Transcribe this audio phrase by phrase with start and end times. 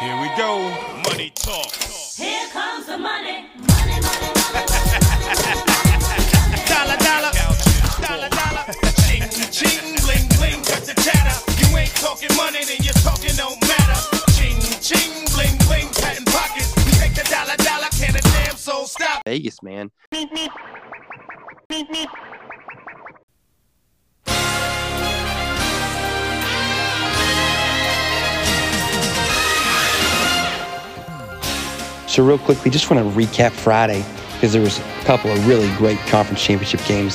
[0.00, 0.56] Here we go.
[1.10, 1.70] Money talk.
[2.16, 3.44] Here comes the money.
[3.52, 4.64] Money, money, money.
[6.64, 7.32] Dollar, dollar.
[8.00, 8.64] Dollar, dollar.
[9.04, 10.64] Ching, ching, bling, bling.
[10.64, 11.36] Cut the chatter.
[11.60, 14.00] You ain't talking money, then your talking don't matter.
[14.32, 15.92] Ching, ching, bling, bling.
[15.92, 16.74] Patent pockets.
[16.86, 17.92] We take the dollar, dollar.
[17.92, 19.20] Can a damn soul stop?
[19.26, 19.90] Vegas, man.
[32.10, 35.46] So real quick, we just want to recap Friday because there was a couple of
[35.46, 37.14] really great conference championship games.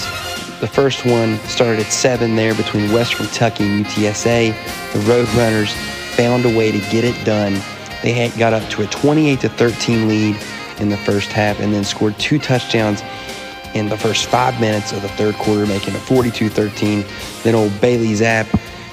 [0.62, 4.54] The first one started at seven there between West Kentucky and UTSA.
[4.94, 5.74] The Roadrunners
[6.16, 7.60] found a way to get it done.
[8.04, 10.38] They got up to a 28 to 13 lead
[10.80, 13.04] in the first half and then scored two touchdowns
[13.74, 17.04] in the first five minutes of the third quarter, making it 42 13.
[17.44, 18.48] Then old Bailey Zappe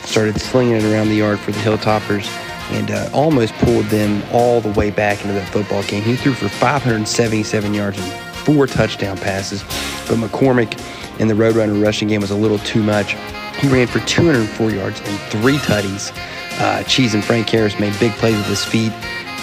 [0.05, 2.27] started slinging it around the yard for the Hilltoppers
[2.73, 6.03] and uh, almost pulled them all the way back into that football game.
[6.03, 9.63] He threw for 577 yards and four touchdown passes,
[10.09, 10.81] but McCormick
[11.21, 13.17] in the Roadrunner rushing game was a little too much.
[13.59, 16.13] He ran for 204 yards and three tutties.
[16.59, 18.93] Uh, Cheese and Frank Harris made big plays with his feet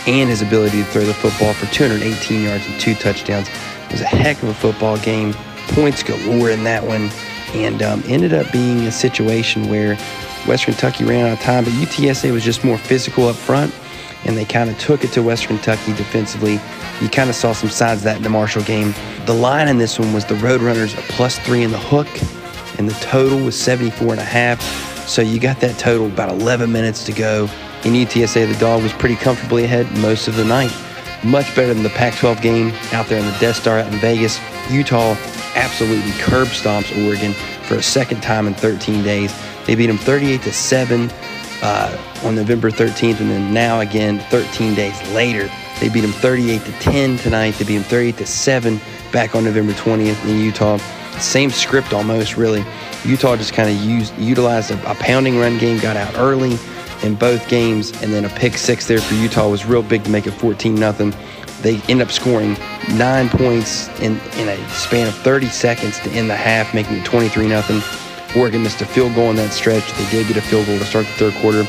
[0.07, 3.47] and his ability to throw the football for 218 yards and two touchdowns.
[3.85, 5.33] It was a heck of a football game.
[5.69, 7.09] Points galore in that one,
[7.53, 9.97] and um, ended up being a situation where
[10.47, 13.73] West Kentucky ran out of time, but UTSA was just more physical up front,
[14.25, 16.59] and they kind of took it to West Kentucky defensively.
[17.01, 18.93] You kind of saw some signs of that in the Marshall game.
[19.25, 22.07] The line in this one was the Roadrunners a plus three in the hook,
[22.77, 24.61] and the total was 74 and a half.
[25.07, 27.43] So you got that total about 11 minutes to go.
[27.83, 30.71] In UTSA, the dog was pretty comfortably ahead most of the night.
[31.23, 33.99] Much better than the Pac 12 game out there in the Death Star out in
[33.99, 34.39] Vegas.
[34.69, 35.15] Utah
[35.55, 39.33] absolutely curb stomps Oregon for a second time in 13 days.
[39.69, 41.11] They beat them 38 to 7
[41.61, 45.47] uh, on November 13th, and then now again 13 days later.
[45.79, 47.51] They beat them 38 to 10 tonight.
[47.51, 50.77] They beat them 38 to 7 back on November 20th in Utah.
[51.19, 52.65] Same script almost, really.
[53.05, 56.57] Utah just kind of used utilized a, a pounding run game, got out early
[57.03, 60.09] in both games, and then a pick six there for Utah was real big to
[60.09, 61.13] make it 14 nothing.
[61.61, 62.57] They end up scoring
[62.95, 67.05] nine points in, in a span of 30 seconds to end the half, making it
[67.05, 68.08] 23 nothing.
[68.35, 69.91] Oregon missed a field goal in that stretch.
[69.93, 71.63] They did get a field goal to start the third quarter,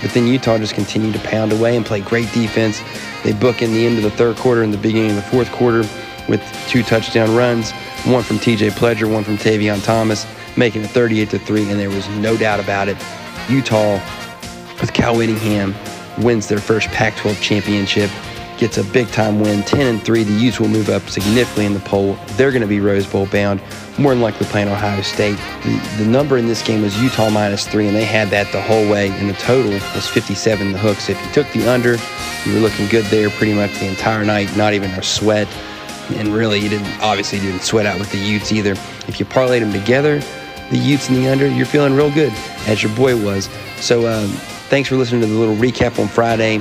[0.00, 2.80] but then Utah just continued to pound away and play great defense.
[3.24, 5.50] They book in the end of the third quarter and the beginning of the fourth
[5.50, 5.88] quarter
[6.28, 7.72] with two touchdown runs,
[8.04, 10.26] one from TJ Pledger, one from Tavion Thomas,
[10.56, 12.96] making it 38 to 3, and there was no doubt about it.
[13.48, 13.94] Utah,
[14.80, 15.74] with Cal Whittingham,
[16.18, 18.10] wins their first Pac 12 championship,
[18.56, 20.22] gets a big time win, 10 and 3.
[20.22, 22.16] The Utes will move up significantly in the poll.
[22.36, 23.60] They're going to be Rose Bowl bound,
[23.98, 25.36] more than likely playing Ohio State.
[25.62, 28.60] The, the number in this game was Utah minus 3, and they had that the
[28.60, 30.98] whole way, and the total was 57 in the hook.
[30.98, 31.96] So if you took the under,
[32.44, 35.48] you were looking good there pretty much the entire night, not even a sweat
[36.10, 38.72] and really you didn't obviously didn't sweat out with the Utes either.
[39.08, 40.20] If you parlayed them together,
[40.70, 42.32] the Utes and the under, you're feeling real good,
[42.66, 43.48] as your boy was.
[43.76, 44.28] So um,
[44.68, 46.60] thanks for listening to the little recap on Friday,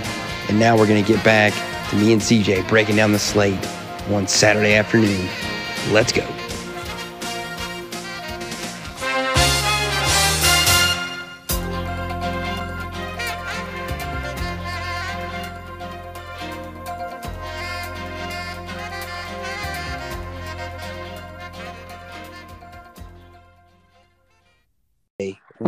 [0.49, 1.53] and now we're gonna get back
[1.89, 3.63] to me and CJ breaking down the slate
[4.07, 5.27] one Saturday afternoon.
[5.91, 6.25] Let's go.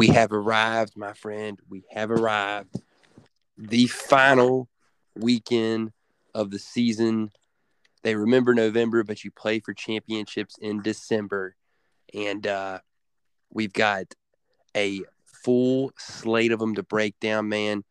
[0.05, 1.59] We have arrived, my friend.
[1.67, 2.79] We have arrived.
[3.57, 4.69] The final
[5.15, 5.93] weekend
[6.31, 7.31] of the season.
[8.03, 11.55] They remember November, but you play for championships in December.
[12.13, 12.81] And uh,
[13.51, 14.13] we've got
[14.77, 15.01] a
[15.43, 17.83] full slate of them to break down, man.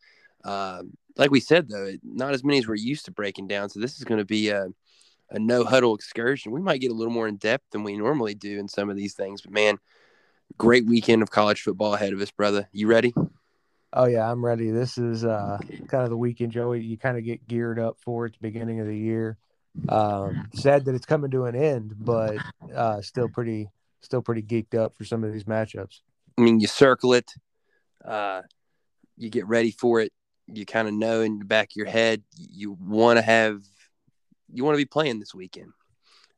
[0.44, 0.84] Uh,
[1.16, 3.70] like we said, though, not as many as we're used to breaking down.
[3.70, 4.68] So this is going to be a,
[5.30, 6.52] a no huddle excursion.
[6.52, 8.94] We might get a little more in depth than we normally do in some of
[8.94, 9.42] these things.
[9.42, 9.78] But, man,
[10.58, 12.68] great weekend of college football ahead of us, brother.
[12.72, 13.14] You ready?
[13.92, 14.70] Oh yeah, I'm ready.
[14.70, 16.80] This is uh, kind of the weekend, Joey.
[16.80, 18.30] You kind of get geared up for it.
[18.30, 19.38] It's beginning of the year.
[19.88, 22.38] Um, sad that it's coming to an end, but
[22.74, 23.68] uh, still pretty,
[24.02, 26.00] still pretty geeked up for some of these matchups.
[26.36, 27.30] I mean, you circle it,
[28.04, 28.42] uh,
[29.16, 30.12] you get ready for it.
[30.46, 33.62] You kind of know in the back of your head you want to have,
[34.52, 35.72] you want to be playing this weekend,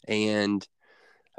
[0.07, 0.67] and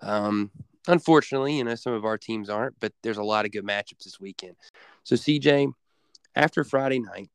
[0.02, 0.52] um,
[0.88, 4.04] unfortunately, you know some of our teams aren't, but there's a lot of good matchups
[4.04, 4.56] this weekend.
[5.04, 5.72] So, CJ,
[6.36, 7.30] after Friday night,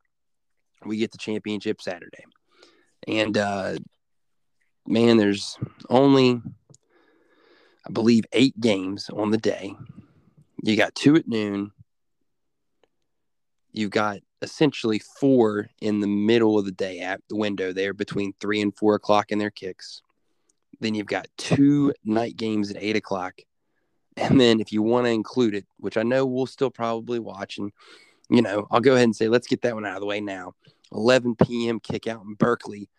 [0.85, 2.25] we get the championship Saturday,
[3.07, 3.77] and uh,
[4.87, 5.59] man, there's
[5.89, 6.41] only,
[7.87, 9.75] I believe, eight games on the day.
[10.63, 11.73] You got two at noon.
[13.73, 18.35] You've got essentially four in the middle of the day at the window there between
[18.41, 20.03] three and four o'clock in their kicks.
[20.83, 23.41] Then you've got two night games at eight o'clock.
[24.17, 27.59] And then if you want to include it, which I know we'll still probably watch,
[27.59, 27.71] and
[28.29, 30.21] you know, I'll go ahead and say let's get that one out of the way
[30.21, 30.55] now.
[30.93, 31.79] 11 p.m.
[31.81, 32.91] kick out in Berkeley,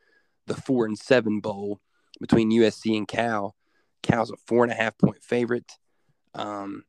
[0.47, 1.81] the four and seven bowl
[2.19, 3.53] between USC and Cal.
[4.01, 5.71] Cal's a four and a half point favorite.
[6.33, 6.83] Um,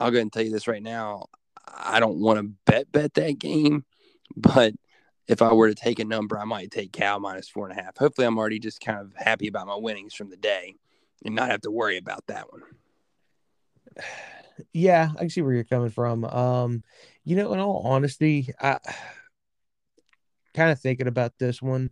[0.00, 1.26] I'll go ahead and tell you this right now.
[1.66, 3.84] I don't want to bet bet that game,
[4.36, 4.74] but
[5.28, 7.82] if I were to take a number, I might take Cal minus four and a
[7.82, 7.96] half.
[7.96, 10.76] Hopefully, I'm already just kind of happy about my winnings from the day
[11.24, 12.62] and not have to worry about that one.
[14.72, 16.24] Yeah, I can see where you're coming from.
[16.24, 16.82] Um,
[17.24, 18.78] you know, in all honesty, I
[20.54, 21.90] kind of thinking about this one.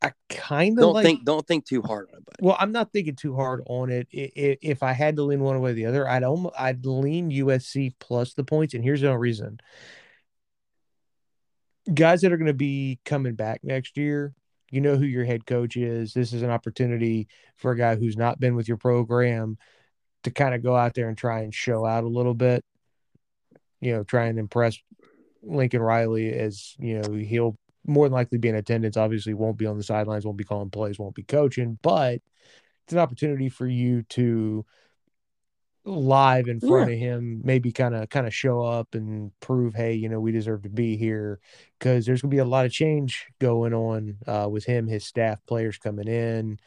[0.00, 1.04] I kind of Don't like.
[1.04, 2.36] think don't think too hard on it, buddy.
[2.40, 4.08] Well, I'm not thinking too hard on it.
[4.14, 6.86] I- i- If I had to lean one way or the other, I'd almost I'd
[6.86, 9.60] lean USC plus the points, and here's the reason:
[11.92, 14.34] guys that are going to be coming back next year,
[14.70, 16.14] you know who your head coach is.
[16.14, 19.58] This is an opportunity for a guy who's not been with your program
[20.22, 22.64] to kind of go out there and try and show out a little bit.
[23.80, 24.78] You know, try and impress
[25.42, 27.56] Lincoln Riley as you know he'll
[27.86, 28.96] more than likely be in attendance.
[28.96, 32.20] Obviously, won't be on the sidelines, won't be calling plays, won't be coaching, but
[32.84, 34.64] it's an opportunity for you to
[35.96, 39.94] live in front of him, maybe kind of kind of show up and prove, hey,
[39.94, 41.40] you know, we deserve to be here
[41.78, 45.38] because there's gonna be a lot of change going on uh, with him, his staff,
[45.46, 46.58] players coming in,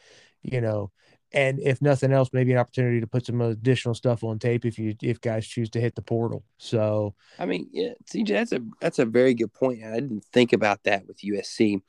[0.42, 0.90] you know.
[1.32, 4.78] And if nothing else, maybe an opportunity to put some additional stuff on tape if
[4.78, 6.44] you if guys choose to hit the portal.
[6.58, 9.82] So I mean, yeah, CJ, that's a that's a very good point.
[9.84, 11.82] I didn't think about that with USC.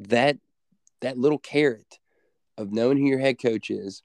[0.00, 0.38] That
[1.00, 1.98] that little carrot
[2.56, 4.02] of knowing who your head coach is,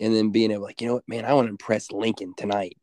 [0.00, 2.76] and then being able, like, you know what, man, I want to impress Lincoln tonight.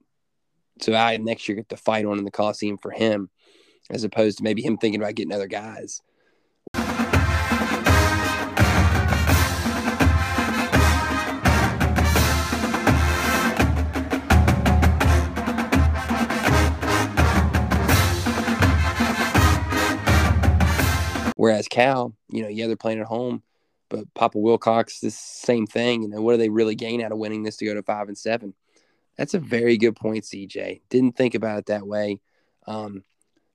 [0.81, 3.29] So I next year get to fight on in the Coliseum for him,
[3.89, 6.01] as opposed to maybe him thinking about getting other guys.
[21.35, 23.41] Whereas Cal, you know, yeah, they're playing at home,
[23.91, 26.01] but Papa Wilcox, this same thing.
[26.01, 28.07] You know, what do they really gain out of winning this to go to five
[28.07, 28.53] and seven?
[29.17, 30.81] That's a very good point, CJ.
[30.89, 32.21] Didn't think about it that way.
[32.65, 33.03] Um,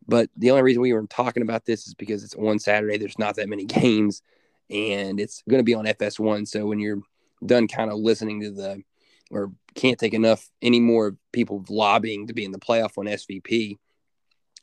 [0.06, 2.98] but the only reason we were talking about this is because it's on Saturday.
[2.98, 4.22] There's not that many games,
[4.68, 6.46] and it's going to be on FS1.
[6.46, 7.00] So when you're
[7.44, 8.82] done kind of listening to the,
[9.30, 13.78] or can't take enough any more people lobbying to be in the playoff on SVP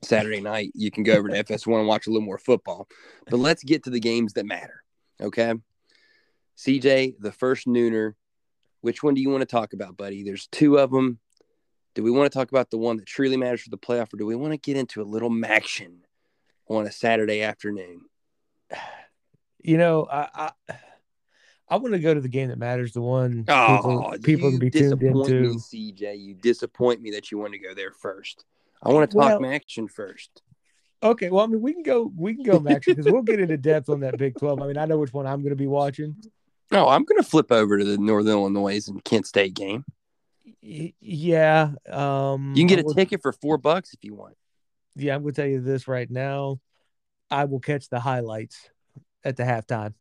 [0.04, 2.88] Saturday night, you can go over to FS1 and watch a little more football.
[3.28, 4.83] But let's get to the games that matter.
[5.24, 5.54] Okay.
[6.58, 8.14] CJ, the first nooner.
[8.82, 10.24] Which one do you want to talk about, buddy?
[10.24, 11.20] There's two of them.
[11.96, 14.18] Do we want to talk about the one that truly matters for the playoff, or
[14.18, 16.00] do we want to get into a little action
[16.68, 18.02] on a Saturday afternoon?
[19.64, 20.76] you know, I I,
[21.70, 24.58] I want to go to the game that matters, the one Oh, people, people you
[24.58, 25.42] can be tuned disappoint into.
[25.42, 25.56] me,
[25.94, 26.20] CJ.
[26.22, 28.44] You disappoint me that you want to go there first.
[28.82, 30.42] I want to talk Well- action first.
[31.04, 33.58] Okay, well, I mean, we can go, we can go Max because we'll get into
[33.58, 34.62] depth on that Big Twelve.
[34.62, 36.16] I mean, I know which one I'm going to be watching.
[36.72, 39.84] No, I'm going to flip over to the Northern Illinois and Kent State game.
[40.64, 44.36] Y- Yeah, um, You can get a will- ticket for four bucks if you want.
[44.96, 46.60] Yeah, I'm going to tell you this right now.
[47.30, 48.70] I will catch the highlights
[49.24, 49.94] at the halftime.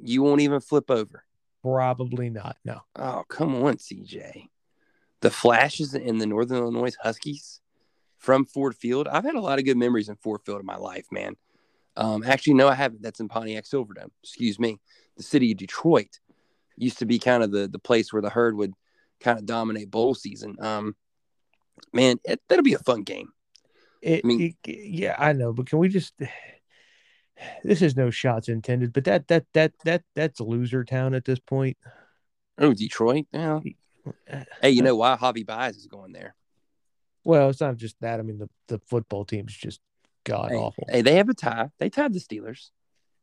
[0.00, 1.24] You won't even flip over.
[1.62, 2.56] Probably not.
[2.64, 2.80] No.
[2.94, 4.44] Oh, come on, CJ.
[5.20, 7.60] The flashes in the Northern Illinois Huskies
[8.18, 9.08] from Ford Field.
[9.08, 11.34] I've had a lot of good memories in Ford Field in my life, man.
[11.96, 13.02] Um, actually, no, I haven't.
[13.02, 14.10] That's in Pontiac Silverdome.
[14.22, 14.78] Excuse me.
[15.16, 16.20] The city of Detroit
[16.76, 18.72] used to be kind of the the place where the herd would
[19.20, 20.54] kind of dominate bowl season.
[20.60, 20.94] Um,
[21.92, 23.30] man, it, that'll be a fun game.
[24.00, 26.14] It, I mean- it- yeah, I know, but can we just?
[27.62, 31.38] This is no shots intended, but that that that that that's loser town at this
[31.38, 31.76] point.
[32.58, 33.26] Oh, Detroit.
[33.32, 33.60] Yeah.
[34.60, 36.34] Hey, you know why Javi Baez is going there?
[37.28, 38.20] Well, it's not just that.
[38.20, 39.80] I mean, the the football team's just
[40.24, 40.88] god Hey, awful.
[40.88, 41.68] hey, they have a tie.
[41.78, 42.70] They tied the Steelers.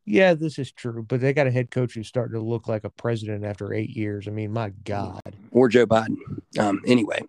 [0.05, 2.83] Yeah, this is true, but they got a head coach who's starting to look like
[2.83, 4.27] a president after eight years.
[4.27, 5.21] I mean, my God.
[5.49, 6.17] or Joe Biden.
[6.59, 7.23] Um, anyway,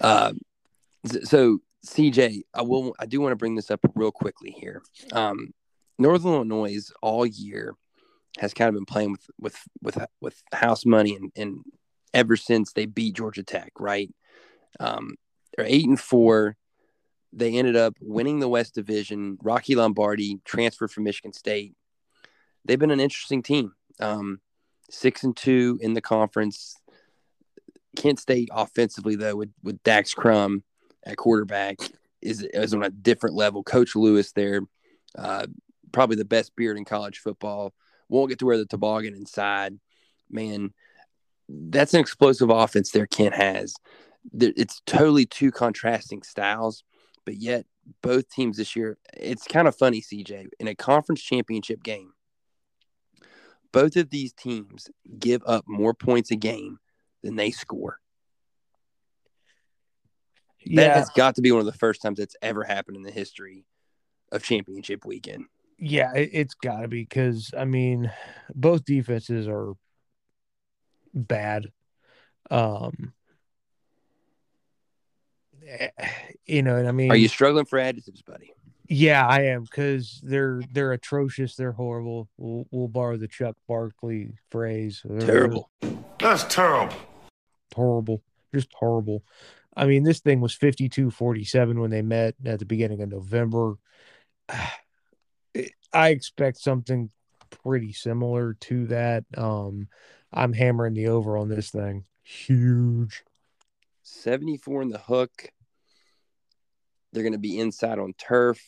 [0.00, 0.32] uh,
[1.24, 2.94] so CJ, I will.
[3.00, 4.80] I do want to bring this up real quickly here.
[5.10, 5.54] Um,
[5.98, 7.74] Northern Illinois all year
[8.38, 11.64] has kind of been playing with with with with house money, and, and
[12.12, 14.14] ever since they beat Georgia Tech, right?
[14.80, 15.16] Um,
[15.56, 16.56] they're eight and four.
[17.32, 19.38] They ended up winning the West Division.
[19.42, 21.74] Rocky Lombardi transferred from Michigan State.
[22.64, 23.72] They've been an interesting team.
[24.00, 24.40] Um,
[24.90, 26.76] six and two in the conference.
[27.96, 30.64] Kent State offensively though with with Dax Crum
[31.04, 31.78] at quarterback
[32.22, 33.62] is is on a different level.
[33.62, 34.62] Coach Lewis there,
[35.16, 35.46] uh,
[35.92, 37.72] probably the best beard in college football.
[38.08, 39.78] Won't get to wear the toboggan inside.
[40.30, 40.72] Man,
[41.48, 43.06] that's an explosive offense there.
[43.06, 43.74] Kent has.
[44.32, 46.82] It's totally two contrasting styles,
[47.24, 47.66] but yet
[48.02, 48.98] both teams this year.
[49.14, 52.12] It's kind of funny, CJ, in a conference championship game.
[53.72, 54.88] Both of these teams
[55.18, 56.78] give up more points a game
[57.22, 57.98] than they score.
[60.64, 63.02] Yeah, That has got to be one of the first times that's ever happened in
[63.02, 63.66] the history
[64.32, 65.46] of championship weekend.
[65.78, 68.10] yeah, it, it's got to be because I mean,
[68.54, 69.74] both defenses are
[71.12, 71.66] bad.
[72.50, 73.12] Um,
[76.46, 78.52] you know, and I mean, Are you struggling for adjectives, buddy?
[78.88, 81.56] Yeah, I am because they're they're atrocious.
[81.56, 82.28] They're horrible.
[82.36, 85.02] We'll, we'll borrow the Chuck Barkley phrase.
[85.20, 85.70] Terrible.
[86.18, 86.96] That's terrible.
[87.74, 88.22] horrible,
[88.54, 89.24] just horrible.
[89.76, 93.74] I mean, this thing was 52-47 when they met at the beginning of November.
[95.92, 97.10] I expect something
[97.50, 99.24] pretty similar to that.
[99.36, 99.88] Um,
[100.32, 102.04] I'm hammering the over on this thing.
[102.22, 103.24] Huge.
[104.04, 105.30] 74 in the hook.
[107.12, 108.60] They're going to be inside on turf.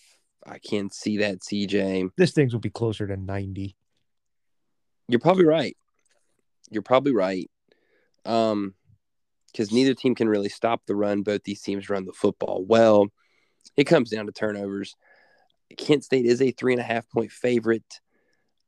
[0.45, 2.11] I can't see that, CJ.
[2.17, 3.77] This thing's will be closer to 90.
[5.09, 5.77] You're probably right.
[6.71, 7.51] You're probably right.
[8.25, 8.75] Um,
[9.53, 11.23] because neither team can really stop the run.
[11.23, 13.07] Both these teams run the football well.
[13.77, 14.95] It comes down to turnovers.
[15.79, 18.01] Kent State is a three and a half point favorite.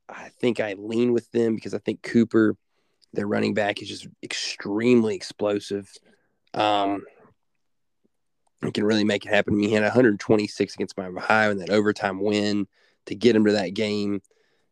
[0.09, 2.55] I think I lean with them because I think Cooper,
[3.13, 5.87] their running back, is just extremely explosive.
[6.53, 7.03] Um,
[8.63, 9.59] he can really make it happen.
[9.59, 12.67] He had 126 against my Ohio in that overtime win
[13.05, 14.21] to get him to that game.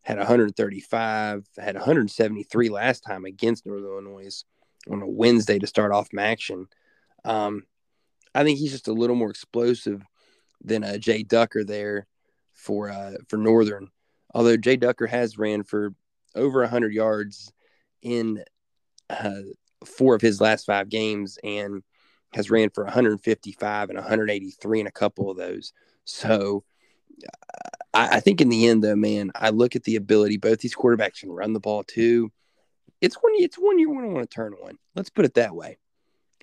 [0.02, 4.44] Had 135, had 173 last time against Northern Illinois
[4.90, 6.68] on a Wednesday to start off action.
[7.26, 7.64] Um,
[8.34, 10.04] I think he's just a little more explosive
[10.64, 12.08] than uh, Jay Ducker there
[12.54, 13.90] for uh, for Northern.
[14.34, 15.94] Although Jay Ducker has ran for
[16.36, 17.52] over 100 yards
[18.02, 18.44] in
[19.10, 19.42] uh,
[19.86, 21.84] four of his last five games and
[22.34, 25.74] has ran for 155 and 183 in a couple of those.
[26.06, 26.64] So
[27.94, 30.38] I, I think in the end, though, man, I look at the ability.
[30.38, 32.32] Both these quarterbacks can run the ball too.
[33.02, 33.34] It's one.
[33.36, 34.78] It's one you're going to want to turn on.
[34.96, 35.78] Let's put it that way.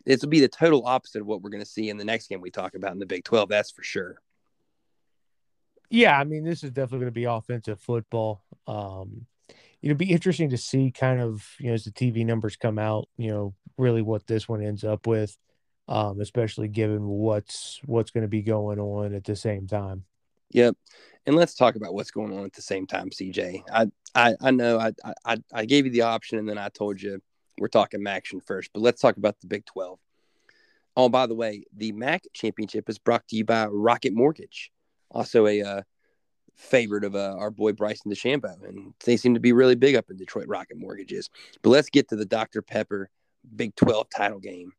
[0.06, 2.28] This will be the total opposite of what we're going to see in the next
[2.28, 3.48] game we talk about in the Big 12.
[3.48, 4.20] That's for sure.
[5.90, 8.42] Yeah, I mean, this is definitely going to be offensive football.
[8.66, 9.26] Um,
[9.84, 13.06] it'll be interesting to see kind of, you know, as the TV numbers come out,
[13.18, 15.36] you know, really what this one ends up with,
[15.88, 20.04] um, especially given what's what's going to be going on at the same time.
[20.52, 20.74] Yep.
[21.26, 23.62] And let's talk about what's going on at the same time, CJ.
[23.70, 27.02] I I, I know I, I I gave you the option and then I told
[27.02, 27.20] you
[27.58, 29.98] we're talking action first, but let's talk about the Big 12.
[30.96, 34.72] Oh, by the way, the MAC championship is brought to you by Rocket Mortgage,
[35.10, 35.82] also a uh,
[36.56, 40.10] favorite of uh, our boy Bryson DeChambeau, and they seem to be really big up
[40.10, 40.46] in Detroit.
[40.48, 41.30] Rocket Mortgages.
[41.62, 43.10] But let's get to the Dr Pepper
[43.56, 44.72] Big 12 title game.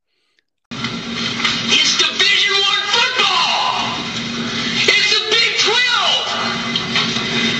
[0.71, 3.95] It's Division One football.
[4.87, 6.25] It's the Big Twelve.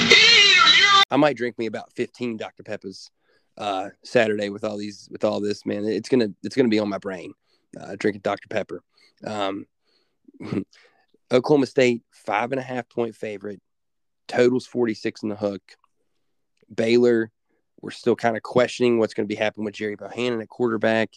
[0.09, 3.09] Here, I might drink me about 15 Dr Peppers
[3.57, 5.85] uh, Saturday with all these with all this man.
[5.85, 7.33] It's gonna it's gonna be on my brain.
[7.79, 8.81] Uh, drinking Dr Pepper.
[9.25, 9.65] Um,
[11.31, 13.61] Oklahoma State five and a half point favorite.
[14.27, 15.61] Totals 46 in the hook.
[16.73, 17.31] Baylor,
[17.81, 21.09] we're still kind of questioning what's going to be happening with Gerry Bohanon at quarterback.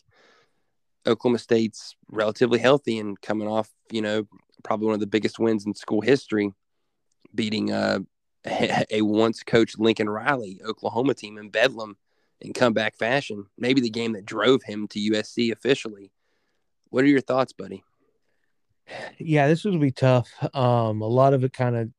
[1.06, 4.24] Oklahoma State's relatively healthy and coming off, you know,
[4.62, 6.52] probably one of the biggest wins in school history,
[7.34, 8.00] beating uh,
[8.90, 11.96] a once coached Lincoln Riley Oklahoma team in Bedlam
[12.40, 13.46] in comeback fashion.
[13.56, 16.12] Maybe the game that drove him to USC officially.
[16.90, 17.82] What are your thoughts, buddy?
[19.18, 20.30] Yeah, this would be tough.
[20.54, 21.90] Um, a lot of it kind of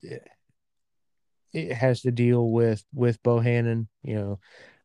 [1.53, 3.87] it has to deal with with Bohanon.
[4.03, 4.39] You know,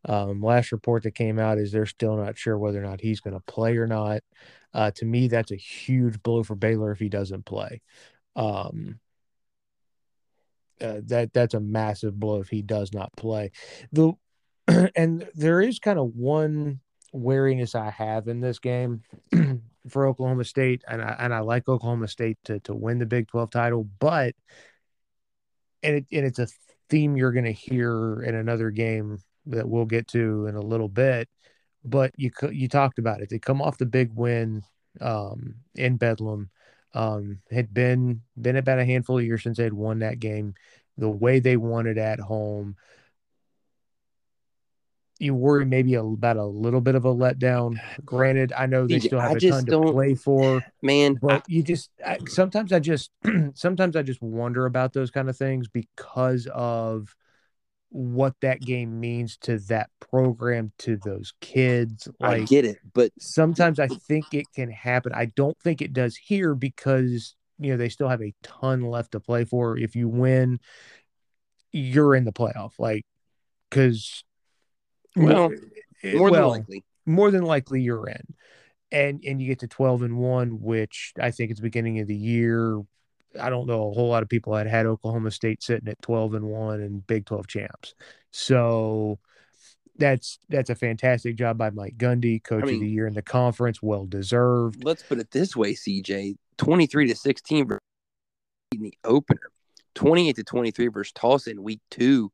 [0.07, 3.21] um, last report that came out is they're still not sure whether or not he's
[3.21, 4.23] going to play or not.
[4.73, 7.81] Uh, to me, that's a huge blow for Baylor if he doesn't play.
[8.37, 8.99] Um,
[10.81, 13.53] uh, that that's a massive blow if he does not play.
[13.93, 14.13] The
[14.97, 16.81] and there is kind of one
[17.13, 19.03] wariness I have in this game
[19.89, 23.29] for Oklahoma State, and I and I like Oklahoma State to to win the Big
[23.29, 24.35] Twelve title, but
[25.85, 26.49] and it and it's a
[26.91, 30.89] theme you're going to hear in another game that we'll get to in a little
[30.89, 31.29] bit.
[31.85, 33.29] But you you talked about it.
[33.29, 34.63] They come off the big win
[35.01, 36.51] um, in Bedlam.
[36.95, 40.55] Um, had been been about a handful of years since they had won that game.
[40.97, 42.77] The way they won it at home,
[45.25, 47.79] you worry maybe about a little bit of a letdown.
[47.79, 51.19] Uh, Granted, I know they still have I a ton to play for, Man, I-
[51.21, 53.11] but you just I, sometimes I just
[53.55, 57.15] sometimes I just wonder about those kind of things because of
[57.89, 62.09] what that game means to that program to those kids.
[62.21, 65.13] I get it, but sometimes I think it can happen.
[65.15, 69.13] I don't think it does here because you know they still have a ton left
[69.13, 69.79] to play for.
[69.79, 70.61] If you win,
[71.73, 72.73] you're in the playoff.
[72.79, 73.07] Like
[73.71, 74.25] because
[75.17, 75.51] Well,
[76.15, 76.85] more than likely.
[77.07, 78.35] more than likely you're in.
[78.93, 82.07] And and you get to 12 and 1, which I think it's the beginning of
[82.07, 82.81] the year.
[83.41, 86.35] I don't know a whole lot of people had had Oklahoma State sitting at 12
[86.35, 87.95] and 1 and Big 12 champs.
[88.31, 89.19] So
[89.97, 93.23] that's that's a fantastic job by Mike Gundy, coach of mean- the year in the
[93.23, 94.85] conference, well deserved.
[94.85, 97.81] Let's put it this way, CJ: twenty-three to sixteen versus
[98.73, 99.51] in the opener,
[99.95, 102.31] twenty-eight to twenty-three versus Tulsa in week two,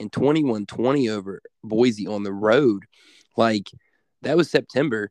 [0.00, 2.84] and 21-20 over Boise on the road.
[3.36, 3.70] Like
[4.22, 5.10] that was September.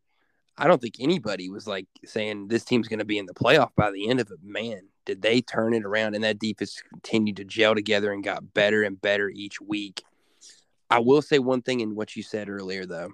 [0.57, 3.71] I don't think anybody was like saying this team's going to be in the playoff
[3.75, 4.39] by the end of it.
[4.43, 6.15] Man, did they turn it around?
[6.15, 10.03] And that defense continued to gel together and got better and better each week.
[10.89, 13.11] I will say one thing in what you said earlier, though.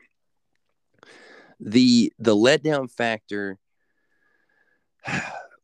[1.61, 3.57] The the letdown factor,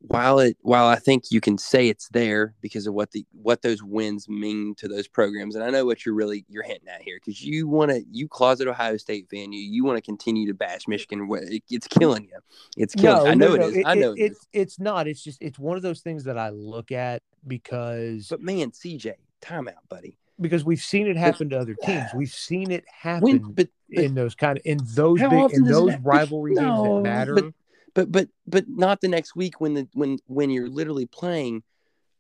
[0.08, 3.62] while it while I think you can say it's there because of what the what
[3.62, 7.02] those wins mean to those programs, and I know what you're really you're hinting at
[7.02, 10.48] here because you want to you closet Ohio State fan you you want to continue
[10.48, 11.28] to bash Michigan.
[11.32, 12.40] It- It's killing you.
[12.78, 13.26] It's killing.
[13.26, 13.32] you.
[13.32, 13.84] I know it is.
[13.86, 14.32] I know it is.
[14.32, 15.08] it's it's not.
[15.08, 19.14] It's just it's one of those things that I look at because But man, CJ,
[19.42, 20.18] timeout, buddy.
[20.40, 22.10] because we've seen it happen to other teams.
[22.14, 25.66] We've seen it happen When, but, but in those kind of in those big in
[25.66, 27.36] it those rivalry games that matter.
[27.36, 27.54] but-
[27.96, 31.64] but but but not the next week when the when when you're literally playing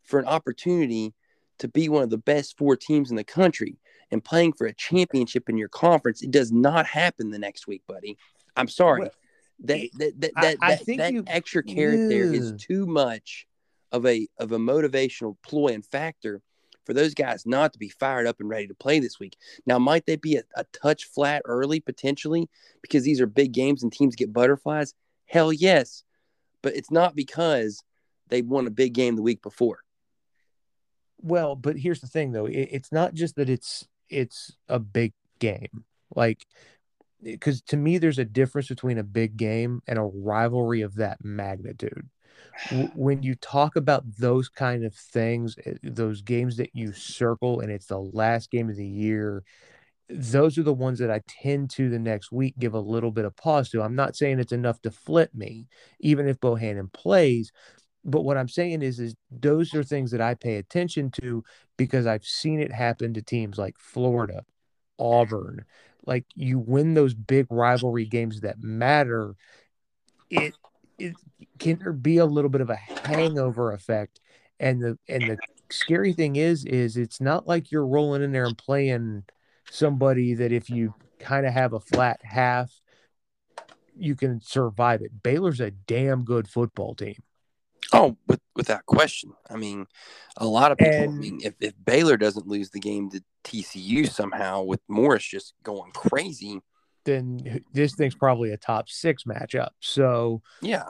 [0.03, 1.13] for an opportunity
[1.60, 3.77] to be one of the best four teams in the country
[4.12, 7.84] and playing for a championship in your conference it does not happen the next week
[7.88, 8.17] buddy
[8.55, 9.12] i'm sorry Well,
[9.60, 12.86] that that that I- that, I that, think that you- extra carrot there is too
[12.88, 13.46] much
[13.91, 16.41] of a of a motivational ploy and factor
[16.86, 19.36] for those guys not to be fired up and ready to play this week.
[19.65, 22.47] Now, might they be a, a touch flat early potentially
[22.84, 24.93] because these are big games and teams get butterflies?
[25.26, 26.04] Hell yes.
[26.62, 27.84] But it's not because
[28.30, 29.80] they won a big game the week before.
[31.22, 32.46] Well, but here's the thing though.
[32.46, 35.86] It, it's not just that it's it's a big game.
[36.16, 36.46] Like
[37.22, 41.24] because to me there's a difference between a big game and a rivalry of that
[41.24, 42.08] magnitude.
[42.94, 47.72] When you talk about those kind of things, eh, those games that you circle and
[47.72, 49.44] it's the last game of the year,
[50.10, 53.26] those are the ones that I tend to the next week give a little bit
[53.26, 53.82] of pause to.
[53.82, 55.68] I'm not saying it's enough to flip me,
[56.00, 57.52] even if Bohanon plays,
[58.06, 61.44] but what I'm saying is, is those are things that I pay attention to
[61.76, 64.46] because I've seen it happen to teams like Florida,
[65.00, 65.65] Auburn.
[66.06, 69.36] Like you win those big rivalry games that matter,
[70.30, 70.54] it
[71.00, 71.15] it
[71.58, 74.20] can there be a little bit of a hangover effect.
[74.60, 75.38] And the and the
[75.72, 79.24] scary thing is, is it's not like you're rolling in there and playing
[79.69, 82.71] somebody that if you kind of have a flat half,
[83.97, 85.23] you can survive it.
[85.23, 87.15] Baylor's a damn good football team.
[87.93, 89.32] Oh, with, without question.
[89.49, 89.86] I mean,
[90.38, 94.10] a lot of people, I mean, if, if Baylor doesn't lose the game to TCU
[94.10, 96.62] somehow with Morris just going crazy,
[97.06, 99.69] then this thing's probably a top six matchup.
[99.80, 100.86] So, yeah.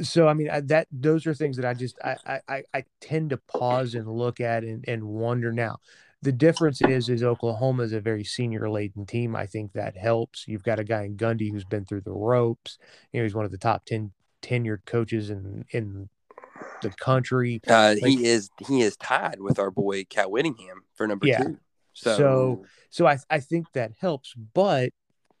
[0.00, 2.84] so I mean I, that those are things that I just I I- I I
[3.00, 5.52] tend to pause and look at and and wonder.
[5.52, 5.78] Now,
[6.22, 9.34] the difference is is Oklahoma is a very senior laden team.
[9.34, 10.46] I think that helps.
[10.46, 12.78] You've got a guy in Gundy who's been through the ropes.
[13.12, 16.08] You know, he's one of the top 10 tenured coaches in in
[16.82, 17.60] the country.
[17.66, 21.42] Uh, Like- he is he is tied with our boy Cat Whittingham for number Yeah.
[21.42, 21.58] two.
[21.92, 24.90] So, So- So I I think that helps, but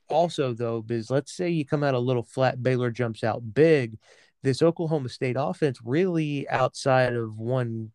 [0.08, 3.98] also though, because let's say you come out a little flat, Baylor jumps out big.
[4.42, 7.92] This Oklahoma State offense really outside of one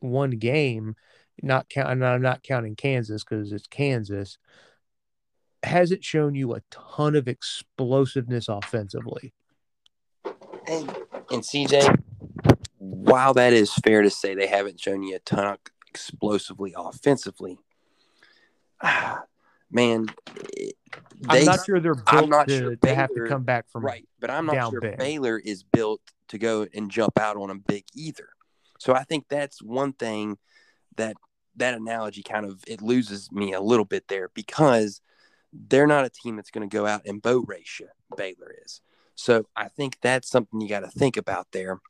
[0.00, 0.94] one game,
[1.42, 1.90] not count.
[1.90, 4.38] and I'm not counting Kansas because it's Kansas.
[5.62, 9.32] Hasn't shown you a ton of explosiveness offensively.
[10.68, 10.88] and,
[11.30, 11.98] and CJ,
[12.78, 17.58] while that is fair to say, they haven't shown you a ton of explosively offensively.
[18.82, 19.22] Ah,
[19.70, 20.76] man, it-
[21.28, 23.84] I'm not sure they're built I'm not to, sure to have to come back from
[23.84, 24.98] right, but I'm not sure big.
[24.98, 28.28] Baylor is built to go and jump out on them big either.
[28.78, 30.38] So I think that's one thing
[30.96, 31.16] that
[31.56, 35.00] that analogy kind of it loses me a little bit there because
[35.52, 37.88] they're not a team that's going to go out and boat race you.
[38.16, 38.80] Baylor is.
[39.14, 41.80] So I think that's something you got to think about there.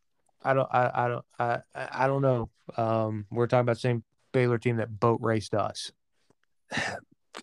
[0.42, 2.50] I don't I, I don't I I don't know.
[2.76, 5.92] Um we're talking about the same Baylor team that boat raced us.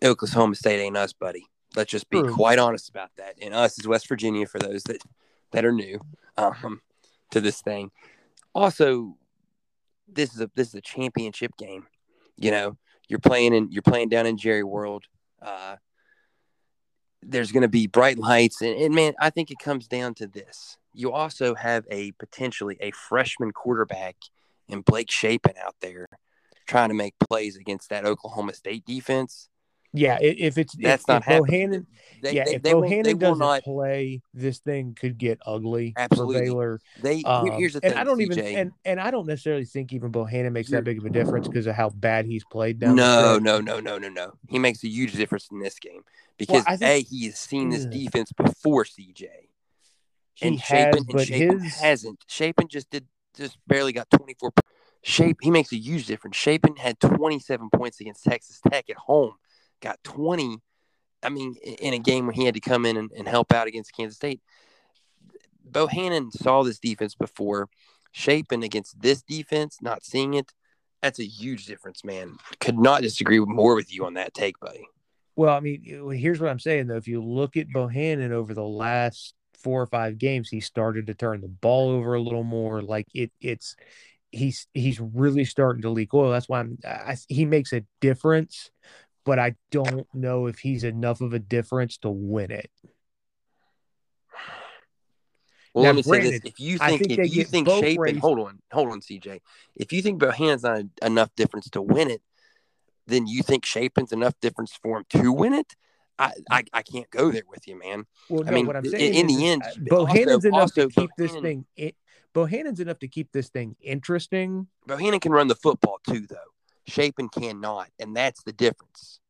[0.04, 1.46] Oklahoma State ain't us, buddy.
[1.74, 2.32] Let's just be True.
[2.32, 3.34] quite honest about that.
[3.40, 5.02] And us is West Virginia for those that
[5.50, 6.00] that are new
[6.36, 6.80] um,
[7.30, 7.90] to this thing.
[8.54, 9.16] Also,
[10.14, 11.86] this is a this is a championship game.
[12.36, 15.04] You know, you're playing in you're playing down in Jerry World.
[15.40, 15.76] Uh,
[17.22, 20.26] there's going to be bright lights, and, and man, I think it comes down to
[20.26, 20.76] this.
[20.92, 24.16] You also have a potentially a freshman quarterback
[24.68, 26.06] in Blake Shapen out there
[26.66, 29.48] trying to make plays against that Oklahoma State defense.
[29.92, 31.46] Yeah, if it's That's if, not if happening.
[31.70, 31.86] Bohanon,
[32.22, 33.62] They, yeah, they, if they, Bohanon will doesn't not.
[33.62, 36.40] play, this thing could get ugly Absolutely.
[36.42, 36.80] Baylor.
[37.02, 37.90] They Um, here's the thing.
[37.90, 40.98] and I don't even and, and I don't necessarily think even Bohanon makes that big
[40.98, 42.96] of a difference because of how bad he's played down.
[42.96, 44.32] No, no, no, no, no, no.
[44.48, 46.02] He makes a huge difference in this game
[46.38, 49.26] because I think- a he has seen this defense before CJ,
[50.34, 52.24] He and Shapen and Shapen his hasn't.
[52.28, 54.52] Shapen just did just barely got 24.
[55.02, 56.36] Shape he makes a huge difference.
[56.36, 59.34] Shapen had 27 points against Texas Tech at home,
[59.82, 60.58] got 20.
[61.22, 63.66] I mean, in a game where he had to come in and, and help out
[63.66, 64.40] against Kansas State.
[65.64, 67.68] Bohanon saw this defense before.
[68.10, 70.52] Shapen against this defense, not seeing it,
[71.02, 72.36] that's a huge difference, man.
[72.60, 74.86] Could not disagree more with you on that take, buddy.
[75.34, 76.96] Well, I mean, here's what I'm saying though.
[76.96, 81.14] If you look at Bohanon over the last four or five games, he started to
[81.14, 82.82] turn the ball over a little more.
[82.82, 83.74] Like it, it's
[84.30, 86.30] he's he's really starting to leak oil.
[86.30, 86.78] That's why I'm.
[86.86, 88.70] I, he makes a difference,
[89.24, 92.70] but I don't know if he's enough of a difference to win it.
[95.74, 98.18] Well, Now, let me say this: if you think, think if you think Shapen, raised-
[98.20, 99.40] hold on, hold on, CJ.
[99.74, 102.20] If you think Bohanon's not enough difference to win it,
[103.06, 105.74] then you think Shapen's enough difference for him to win it.
[106.18, 108.04] I, I, I can't go there with you, man.
[108.28, 110.60] Well, I no, mean, what I'm saying in is, the end, uh, also- Bohanon's enough
[110.60, 111.64] also to keep this thing.
[111.74, 111.96] It,
[112.34, 114.66] Bohanon's enough to keep this thing interesting.
[114.86, 116.36] Bohanon can run the football too, though.
[116.86, 119.20] Shapen cannot, and that's the difference.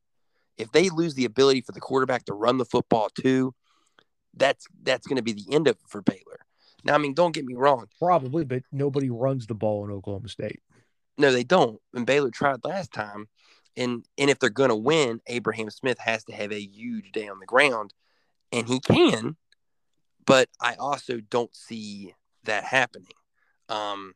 [0.57, 3.55] If they lose the ability for the quarterback to run the football too,
[4.35, 6.41] that's that's going to be the end of it for Baylor.
[6.85, 7.87] Now, I mean, don't get me wrong.
[7.99, 10.61] Probably, but nobody runs the ball in Oklahoma State.
[11.19, 11.81] No, they don't.
[11.95, 13.29] And Baylor tried last time.
[13.77, 17.29] And and if they're going to win, Abraham Smith has to have a huge day
[17.29, 17.95] on the ground,
[18.51, 19.37] and he can.
[20.27, 23.15] But I also don't see that happening.
[23.69, 24.15] Um,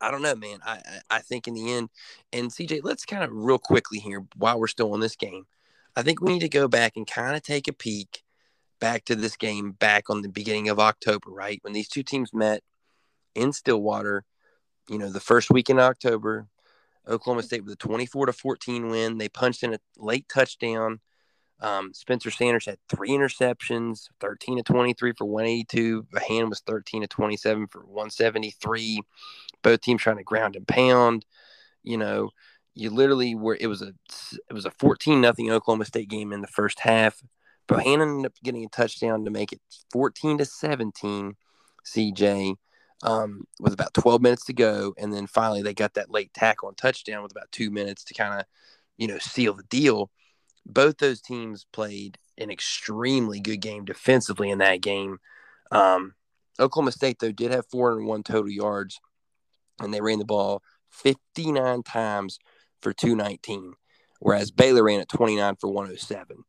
[0.00, 0.58] I don't know, man.
[0.64, 1.90] I I- think in the end,
[2.32, 5.46] and CJ, let's kind of real quickly here while we're still on this game.
[5.96, 8.22] I think we need to go back and kind of take a peek
[8.80, 12.32] back to this game back on the beginning of October, right when these two teams
[12.32, 12.62] met
[13.34, 14.24] in Stillwater.
[14.88, 16.48] You know, the first week in October,
[17.06, 19.18] Oklahoma State with a 24 to 14 win.
[19.18, 21.00] They punched in a late touchdown.
[21.60, 26.04] Um, Spencer Sanders had three interceptions, 13 to 23 for 182.
[26.04, 29.00] Bahan was 13 to 27 for 173.
[29.62, 31.24] Both teams trying to ground and pound.
[31.82, 32.30] You know,
[32.74, 33.56] you literally were.
[33.60, 33.92] It was a
[34.48, 37.22] it was a 14 nothing Oklahoma State game in the first half.
[37.66, 39.60] Bohanon ended up getting a touchdown to make it
[39.92, 41.36] 14 to 17.
[41.88, 42.56] CJ
[43.02, 44.94] um, with about 12 minutes to go.
[44.98, 48.14] And then finally, they got that late tackle and touchdown with about two minutes to
[48.14, 48.46] kind of,
[48.96, 50.10] you know, seal the deal.
[50.68, 55.18] Both those teams played an extremely good game defensively in that game.
[55.72, 56.14] Um,
[56.60, 59.00] Oklahoma State, though, did have 401 total yards,
[59.80, 62.38] and they ran the ball 59 times
[62.82, 63.74] for 219,
[64.20, 66.44] whereas Baylor ran at 29 for 107.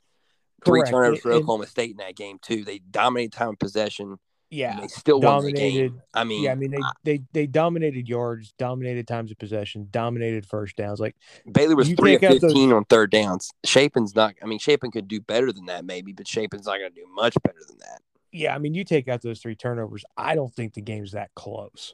[0.65, 0.91] Three Correct.
[0.91, 2.65] turnovers for Oklahoma State in that game, too.
[2.65, 4.17] They dominated time of possession.
[4.51, 5.91] Yeah, they still the dominated.
[5.91, 6.01] game.
[6.13, 10.45] I mean, yeah, I mean they, they they dominated yards, dominated times of possession, dominated
[10.45, 10.99] first downs.
[10.99, 11.15] Like
[11.51, 13.51] Baylor was three of out those- on third downs.
[13.63, 14.33] Shapen's not.
[14.41, 17.05] I mean, Shapen could do better than that, maybe, but Shapen's not going to do
[17.13, 18.01] much better than that.
[18.31, 21.29] yeah, I mean you take out those three turnovers, I don't think the game's that
[21.35, 21.93] close.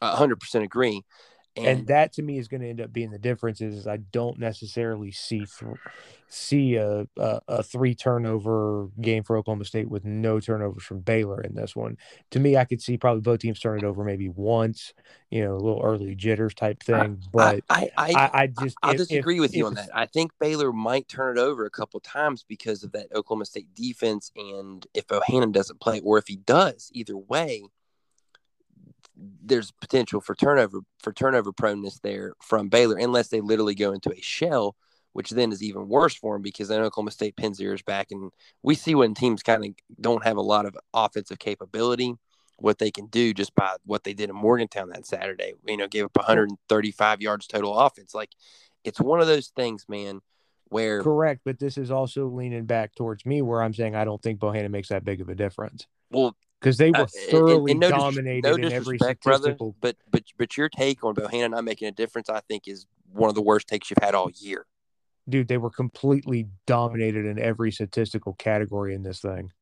[0.00, 1.04] A hundred percent agree.
[1.54, 3.60] And, And, that to me is going to end up being the difference.
[3.60, 5.76] Is, is I don't necessarily see th-
[6.26, 11.42] see a, a a three turnover game for Oklahoma State with no turnovers from Baylor
[11.42, 11.98] in this one.
[12.30, 14.94] To me, I could see probably both teams turn it over maybe once,
[15.30, 17.22] you know, a little early jitters type thing.
[17.32, 19.74] But I, I, I, I just I, will if- if- disagree with you if on
[19.74, 19.90] that.
[19.94, 23.74] I think Baylor might turn it over a couple times because of that Oklahoma State
[23.74, 27.64] defense, and if Bohanon doesn't play, or if he does, either way,
[29.44, 34.10] there's potential for turnover for turnover proneness there from Baylor, unless they literally go into
[34.10, 34.76] a shell,
[35.12, 38.08] which then is even worse for them because then Oklahoma State pins their ears back,
[38.10, 38.30] and
[38.62, 42.14] we see when teams kind of don't have a lot of offensive capability.
[42.58, 45.88] What they can do just by what they did in Morgantown that Saturday, you know,
[45.88, 48.14] gave up 135 yards total offense.
[48.14, 48.30] Like,
[48.84, 50.20] it's one of those things, man,
[50.68, 54.22] where correct, but this is also leaning back towards me where I'm saying I don't
[54.22, 57.30] think Bohanon makes that big of a difference well, because they were Uh, and- and-
[57.30, 59.74] thoroughly no dominated no in every disrespect, brother, statistical.
[59.80, 63.28] but but but your take on Bohanna not making a difference, I think, is one
[63.28, 64.66] of the worst takes you've had all year.
[65.28, 69.52] dude, they were completely dominated in every statistical category in this thing.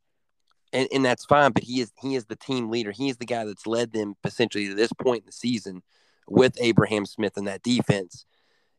[0.72, 1.50] and, and that's fine.
[1.52, 2.92] But he is he is the team leader.
[2.92, 5.82] He is the guy that's led them essentially to this point in the season
[6.28, 8.24] with Abraham Smith and that defense.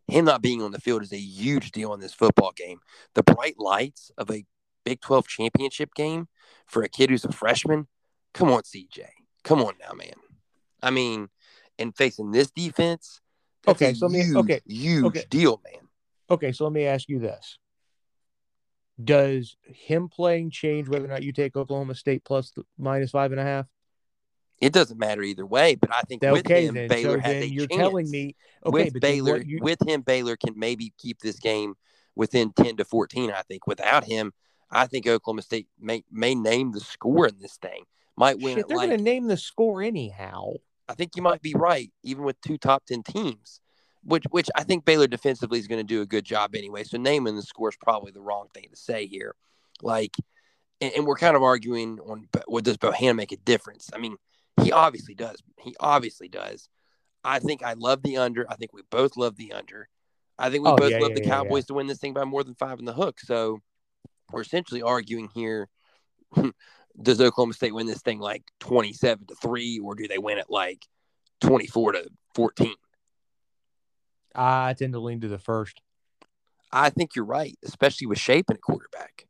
[0.08, 2.80] Him not being on the field is a huge deal in this football game.
[3.14, 4.46] The bright lights of a
[4.84, 6.28] Big 12 championship game
[6.66, 7.88] for a kid who's a freshman.
[8.34, 9.02] Come on, CJ.
[9.44, 10.14] Come on now, man.
[10.82, 11.30] I mean,
[11.80, 13.22] and facing this defense,
[13.68, 15.26] Okay, so let me- huge, okay, huge okay.
[15.30, 15.88] deal, man.
[16.30, 17.58] Okay, so let me ask you this.
[19.04, 23.32] Does him playing change whether or not you take Oklahoma State plus the minus five
[23.32, 23.68] and a half?
[24.60, 26.88] It doesn't matter either way, but I think with Okay, him, then.
[26.88, 27.82] Baylor so has a you're chance.
[27.82, 31.74] telling me, okay, with Baylor, you, with him, Baylor can maybe keep this game
[32.16, 33.32] within ten to fourteen.
[33.32, 34.34] I think without him,
[34.70, 37.86] I think Oklahoma State may may name the score in this thing.
[38.18, 40.54] Might win shit, they're like going to name the score anyhow.
[40.88, 43.60] I think you might be right, even with two top ten teams.
[44.04, 46.84] Which which I think Baylor defensively is going to do a good job anyway.
[46.84, 49.36] So naming the score is probably the wrong thing to say here.
[49.82, 50.16] Like,
[50.82, 53.90] and, and we're kind of arguing on what does Bohanna make a difference?
[53.94, 54.18] I mean,
[54.62, 55.42] he obviously does.
[55.60, 56.68] He obviously does.
[57.24, 58.50] I think I love the under.
[58.50, 59.88] I think we both love the under.
[60.40, 61.30] I think we Oh, both yeah, love yeah, the yeah.
[61.30, 63.20] Cowboys to win this thing by more than five in the hook.
[63.20, 63.60] So
[64.32, 65.70] we're essentially arguing here.
[67.02, 70.48] does Oklahoma State win this thing like 27 to 3 or do they win it
[70.50, 70.86] like
[71.42, 72.74] 24 to 14?
[74.34, 75.82] I tend to lean to the first.
[76.72, 79.28] I think you're right, especially with Shapen a quarterback.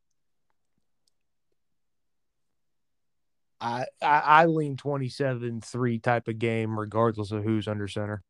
[3.59, 8.23] I, I, I lean 27 3 type of game, regardless of who's under center.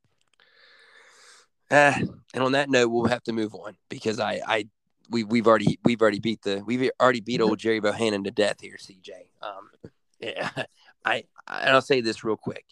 [1.69, 1.93] Uh,
[2.33, 4.67] and on that note, we'll have to move on because I, I,
[5.11, 8.61] we, we've already, we've already beat the, we've already beat old Gerry Bohanon to death
[8.61, 9.09] here, CJ.
[9.41, 10.49] Um, yeah,
[11.05, 12.65] I, and I'll say this real quick.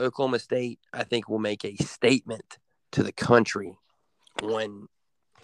[0.00, 2.58] Oklahoma State, I think, will make a statement
[2.92, 3.76] to the country
[4.42, 4.88] on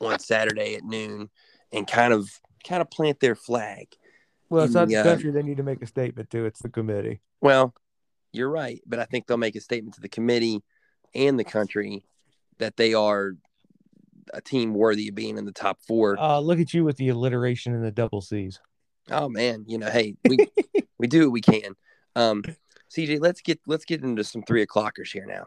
[0.00, 1.30] on Saturday at noon,
[1.72, 2.28] and kind of,
[2.66, 3.87] kind of plant their flag.
[4.50, 6.60] Well, it's not the, the uh, country they need to make a statement to, it's
[6.60, 7.20] the committee.
[7.40, 7.74] Well,
[8.32, 10.62] you're right, but I think they'll make a statement to the committee
[11.14, 12.04] and the country
[12.58, 13.34] that they are
[14.32, 16.18] a team worthy of being in the top four.
[16.18, 18.60] Uh, look at you with the alliteration and the double C's.
[19.10, 20.48] Oh man, you know, hey, we
[20.98, 21.74] we do what we can.
[22.16, 22.42] Um,
[22.90, 25.46] CJ, let's get let's get into some three o'clockers here now.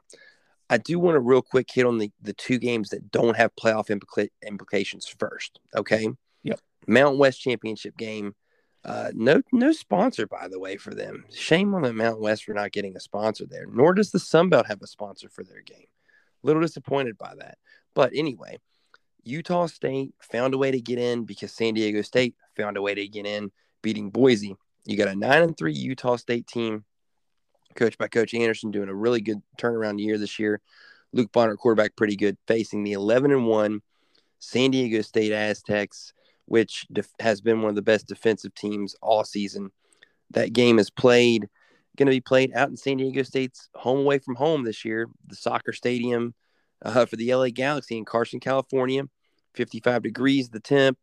[0.69, 3.55] I do want to real quick hit on the the two games that don't have
[3.55, 5.59] playoff implica- implications first.
[5.75, 6.09] Okay.
[6.43, 6.59] Yep.
[6.87, 8.35] Mountain West championship game.
[8.85, 11.25] Uh, no, no sponsor, by the way, for them.
[11.33, 13.65] Shame on the Mountain West for not getting a sponsor there.
[13.67, 15.87] Nor does the Sun Belt have a sponsor for their game.
[16.43, 17.57] Little disappointed by that.
[17.97, 18.59] But anyway,
[19.23, 22.93] Utah State found a way to get in because San Diego State found a way
[22.93, 24.55] to get in, beating Boise.
[24.85, 26.85] You got a nine and three Utah State team,
[27.73, 30.61] coached by Coach Anderson, doing a really good turnaround year this year.
[31.11, 33.81] Luke Bonner, quarterback, pretty good, facing the eleven and one
[34.37, 36.13] San Diego State Aztecs,
[36.45, 39.71] which def- has been one of the best defensive teams all season.
[40.29, 41.49] That game is played,
[41.97, 45.09] going to be played out in San Diego State's home away from home this year,
[45.25, 46.35] the soccer stadium
[46.83, 49.03] uh, for the LA Galaxy in Carson, California.
[49.55, 50.99] 55 degrees the temp,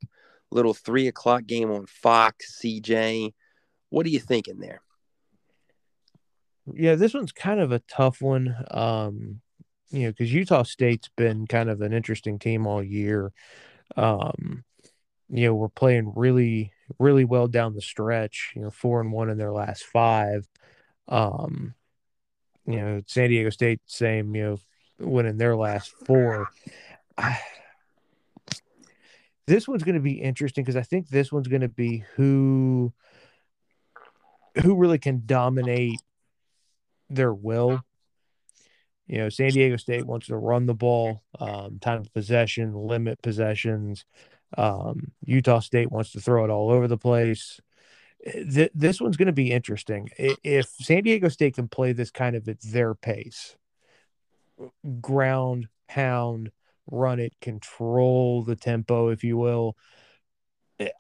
[0.51, 3.33] little three o'clock game on Fox, CJ.
[3.91, 4.81] What are you thinking there?
[6.73, 8.55] Yeah, this one's kind of a tough one.
[8.71, 9.41] Um,
[9.91, 13.33] you know, because Utah State's been kind of an interesting team all year.
[13.97, 14.65] Um,
[15.29, 18.53] you know, we're playing really, really well down the stretch.
[18.55, 20.49] You know, four and one in their last five.
[21.09, 21.75] Um,
[22.67, 24.35] you know, San Diego State, same.
[24.35, 24.59] You know,
[24.99, 26.49] winning their last four.
[27.17, 27.39] I,
[29.47, 32.93] this one's going to be interesting because I think this one's going to be who
[34.63, 36.01] who really can dominate
[37.11, 37.83] their will.
[39.07, 43.21] You know, San Diego State wants to run the ball, um, time of possession, limit
[43.21, 44.05] possessions.
[44.57, 47.61] Um, Utah State wants to throw it all over the place.
[48.25, 50.09] Th- this one's going to be interesting.
[50.17, 53.57] If San Diego State can play this kind of at their pace,
[55.01, 56.51] ground, pound,
[56.91, 59.77] run it, control the tempo, if you will,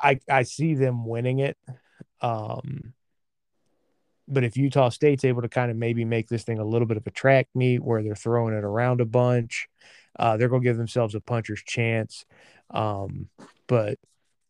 [0.00, 1.56] I, I see them winning it.
[2.20, 2.94] Um,
[4.26, 6.96] but if Utah State's able to kind of maybe make this thing a little bit
[6.96, 9.68] of a track meet where they're throwing it around a bunch,
[10.18, 12.24] uh, they're going to give themselves a puncher's chance.
[12.70, 13.28] Um,
[13.66, 13.98] but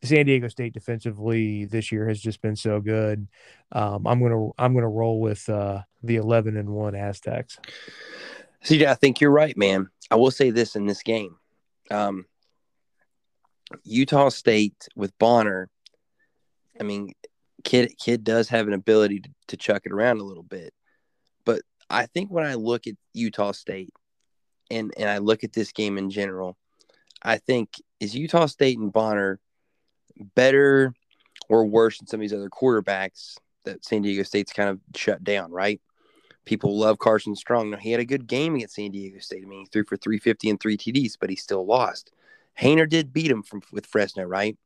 [0.04, 3.26] San Diego State defensively this year has just been so good.
[3.72, 7.58] Um, I'm gonna I'm gonna roll with uh, the 11 and one Aztecs.
[8.64, 9.88] CJ, I think you're right, man.
[10.10, 11.36] I will say this in this game.
[11.90, 12.24] Um,
[13.82, 15.68] Utah State with Bonner,
[16.80, 17.12] I mean,
[17.62, 20.72] kid kid does have an ability to, to chuck it around a little bit.
[21.44, 23.92] But I think when I look at Utah State
[24.70, 26.56] and and I look at this game in general,
[27.22, 29.40] I think is Utah State and Bonner
[30.34, 30.94] better
[31.48, 35.22] or worse than some of these other quarterbacks that San Diego State's kind of shut
[35.22, 35.80] down, right?
[36.44, 37.70] People love Carson Strong.
[37.70, 39.42] Now, he had a good game against San Diego State.
[39.44, 42.10] I mean, he threw for 350 and three TDs, but he still lost.
[42.60, 44.56] Haener did beat him from with Fresno, right?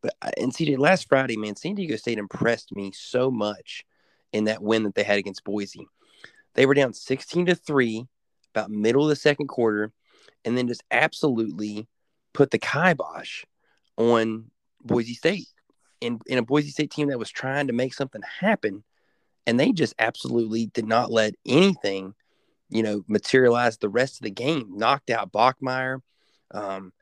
[0.00, 3.84] But uh, and CJ last Friday, man, San Diego State impressed me so much
[4.32, 5.86] in that win that they had against Boise.
[6.54, 8.06] They were down 16 to 3
[8.54, 9.92] about middle of the second quarter
[10.44, 11.86] and then just absolutely
[12.32, 13.44] put the kibosh
[13.96, 14.50] on
[14.82, 15.48] Boise State.
[16.00, 18.82] In, in a Boise State team that was trying to make something happen,
[19.46, 22.14] and they just absolutely did not let anything,
[22.70, 24.72] you know, materialize the rest of the game.
[24.76, 26.00] Knocked out Bachmeier,
[26.52, 26.92] um,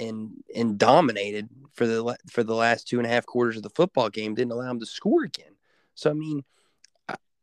[0.00, 3.70] and and dominated for the for the last two and a half quarters of the
[3.70, 4.34] football game.
[4.34, 5.52] Didn't allow them to score again.
[5.94, 6.44] So I mean,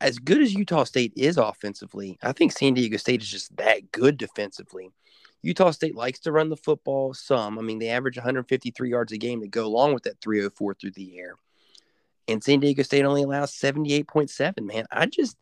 [0.01, 3.91] as good as Utah State is offensively, I think San Diego State is just that
[3.91, 4.91] good defensively.
[5.41, 7.59] Utah State likes to run the football some.
[7.59, 10.91] I mean, they average 153 yards a game to go along with that 304 through
[10.91, 11.35] the air.
[12.27, 14.61] And San Diego State only allows 78.7.
[14.61, 15.37] Man, I just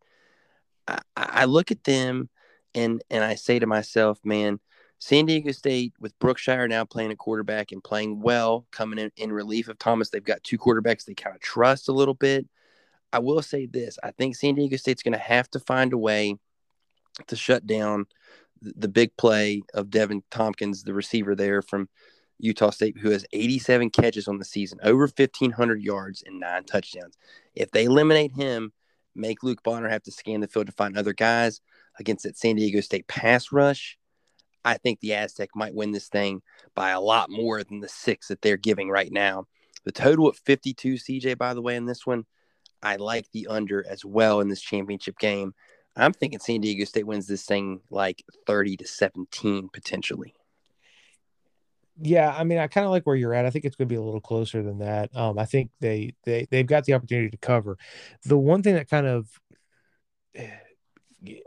[0.88, 2.30] I, I look at them
[2.76, 4.60] and and I say to myself, man,
[5.00, 9.32] San Diego State with Brookshire now playing a quarterback and playing well, coming in in
[9.32, 10.10] relief of Thomas.
[10.10, 12.48] They've got two quarterbacks they kind of trust a little bit.
[13.12, 15.98] I will say this: I think San Diego State's going to have to find a
[15.98, 16.36] way
[17.28, 18.06] to shut down
[18.62, 21.90] the big play of Deven Thompkins, the receiver there from
[22.40, 27.18] Utah State, who has 87 catches on the season, over 1,500 yards and nine touchdowns.
[27.56, 28.74] If they eliminate him,
[29.16, 31.62] make Luke Bonner have to scan the field to find other guys
[32.00, 33.98] against that San Diego State pass rush,
[34.66, 36.42] I think the Aztec might win this thing
[36.76, 39.48] by a lot more than the six that they're giving right now.
[39.84, 42.26] The total at 52, CJ, by the way, in this one,
[42.82, 45.54] I like the under as well in this championship game.
[45.96, 50.34] I'm thinking San Diego State wins this thing like 30 to 17 potentially.
[52.02, 53.46] Yeah, I mean, I kind of like where you're at.
[53.46, 55.16] I think it's going to be a little closer than that.
[55.16, 57.78] Um, I think they they they've got the opportunity to cover.
[58.26, 59.28] The one thing that kind of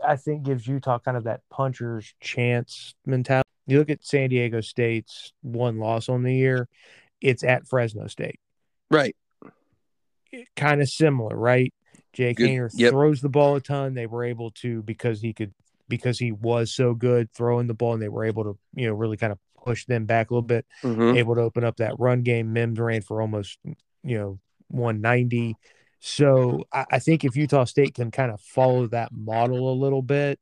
[0.07, 3.49] I think gives Utah kind of that puncher's chance mentality.
[3.67, 6.69] You look at San Diego State's one loss on the year,
[7.21, 8.39] it's at Fresno State.
[8.91, 9.17] Right.
[10.55, 11.73] Kind of similar, right?
[12.13, 12.71] Jake Good.
[12.75, 12.93] Yep.
[12.93, 13.95] throws the ball a ton.
[13.95, 15.53] They were able to because he could
[15.89, 18.95] because he was so good throwing the ball, and they were able to you know
[18.95, 20.65] really kind of push them back a little bit.
[20.83, 21.17] Mhm.
[21.17, 22.53] Able to open up that run game.
[22.53, 23.59] Mims ran for almost
[24.03, 25.57] you know 190.
[25.99, 30.03] So I, I think if Utah State can kind of follow that model a little
[30.03, 30.39] bit,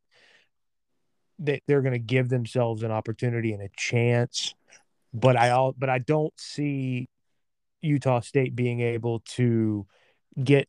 [1.39, 4.55] they, they're going to give themselves an opportunity and a chance.
[5.13, 7.09] But I all but I don't see
[7.81, 9.87] Utah State being able to
[10.43, 10.69] get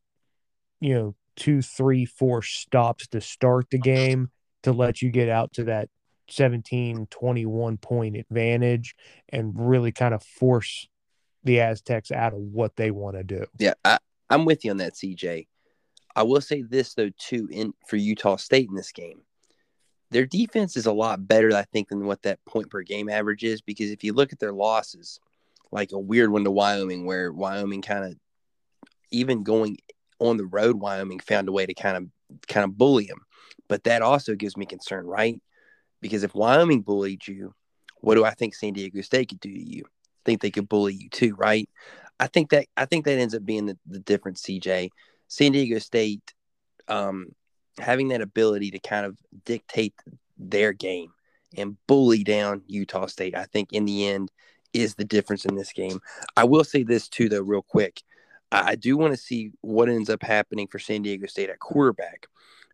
[0.80, 4.30] you know two, three, four stops to start the game
[4.62, 5.90] to let you get out to that
[6.28, 8.94] 17, 21 point advantage
[9.28, 10.88] and really kind of force
[11.44, 13.46] the Aztecs out of what they want to do.
[13.58, 15.46] Yeah, I, I'm with you on that, CJ.
[16.14, 19.20] I will say this though too, in for Utah State in this game,
[20.10, 23.44] their defense is a lot better, I think, than what that point per game average
[23.44, 23.60] is.
[23.60, 25.20] Because if you look at their losses,
[25.70, 28.16] like a weird one to Wyoming, where Wyoming kind of,
[29.10, 29.78] even going
[30.18, 33.20] on the road, Wyoming found a way to kind of kind of bully them.
[33.68, 35.40] But that also gives me concern, right?
[36.00, 37.54] Because if Wyoming bullied you,
[38.00, 39.84] what do I think San Diego State could do to you?
[39.86, 41.68] I think they could bully you too, right?
[42.18, 44.90] I think that I think that ends up being the, the difference, CJ.
[45.28, 46.34] San Diego State
[46.88, 47.28] um,
[47.78, 49.94] having that ability to kind of dictate
[50.38, 51.12] their game
[51.56, 54.30] and bully down Utah State, I think in the end
[54.72, 56.00] is the difference in this game.
[56.36, 58.02] I will say this too, though, real quick.
[58.52, 61.58] I, I do want to see what ends up happening for San Diego State at
[61.58, 62.26] quarterback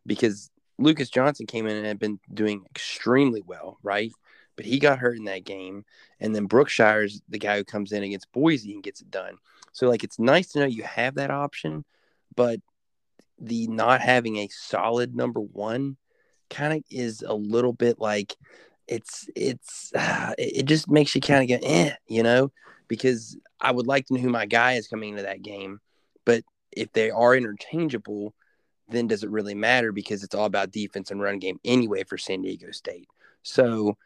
[0.05, 4.11] because Lucas Johnson came in and had been doing extremely well, right?
[4.55, 5.85] But he got hurt in that game.
[6.19, 9.37] And then Brookshire's the guy who comes in against Boise and gets it done.
[9.71, 11.83] So, like, it's nice to know you have that option,
[12.35, 12.59] but
[13.39, 15.97] the not having a solid number one
[16.49, 18.35] kind of is a little bit like
[18.87, 22.51] it's it's uh, it it just makes you kind of go eh, you know,
[22.87, 25.79] because I would like to know who my guy is coming into that game,
[26.25, 28.33] but if they are interchangeable,
[28.93, 32.17] then does it really matter because it's all about defense and run game anyway for
[32.17, 33.07] San Diego State.
[33.41, 33.97] So,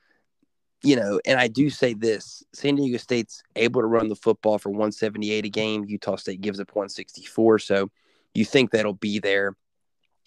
[0.84, 4.58] you know, and I do say this San Diego State's able to run the football
[4.58, 5.86] for 178 a game.
[5.86, 7.60] Utah State gives up 164.
[7.60, 7.92] So
[8.34, 9.56] you think that'll be there.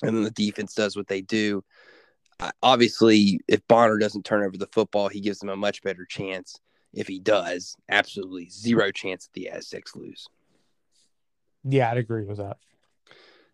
[0.02, 1.62] And then the defense does what they do.
[2.62, 6.58] Obviously, if Bonner doesn't turn over the football, he gives them a much better chance.
[6.92, 10.26] If he does, absolutely zero chance that the Aztecs lose.
[11.64, 12.56] Yeah, I'd agree with that.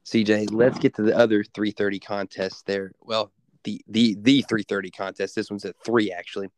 [0.07, 2.92] CJ, let's get to the other 330 contest there.
[3.00, 3.32] Well,
[3.64, 5.34] the the the 330 contest.
[5.34, 6.48] This one's at three actually.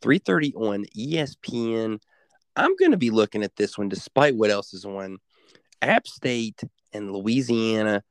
[0.00, 2.00] 3:30 on ESPN.
[2.56, 5.18] I'm going to be looking at this one despite what else is on.
[5.82, 6.60] App State
[6.92, 8.02] and Louisiana,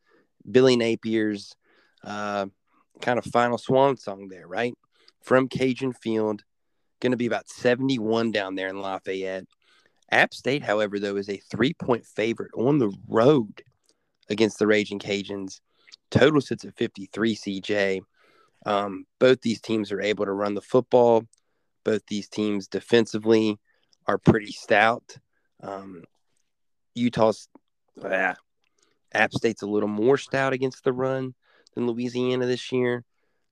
[0.50, 1.54] Billy Napier's
[2.04, 2.46] uh,
[3.02, 4.74] kind of final swan song there, right?
[5.22, 6.44] From Cajun Field,
[7.02, 9.46] going to be about 71 down there in Lafayette.
[10.12, 13.64] App State, however, though, is a three point favorite on the road
[14.30, 15.62] against the Raging Cajuns.
[16.10, 18.02] Total sits at 53 CJ.
[18.66, 21.26] Um, both these teams are able to run the football.
[21.84, 23.60] Both these teams defensively
[24.06, 25.18] are pretty stout.
[25.62, 26.04] Um,
[26.96, 27.48] Utah's,
[28.04, 28.36] ah,
[29.14, 31.34] App State's a little more stout against the run
[31.76, 33.04] than Louisiana this year.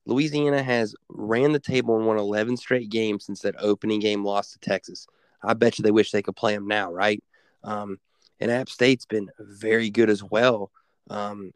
[0.06, 4.52] Louisiana has ran the table and won 11 straight games since that opening game loss
[4.52, 5.06] to Texas.
[5.42, 7.22] I bet you they wish they could play them now, right?
[7.64, 7.98] Um,
[8.40, 10.70] and App State's been very good as well.
[11.10, 11.52] Um,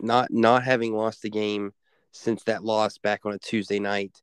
[0.00, 1.72] not not having lost a game
[2.12, 4.20] since that loss back on a Tuesday night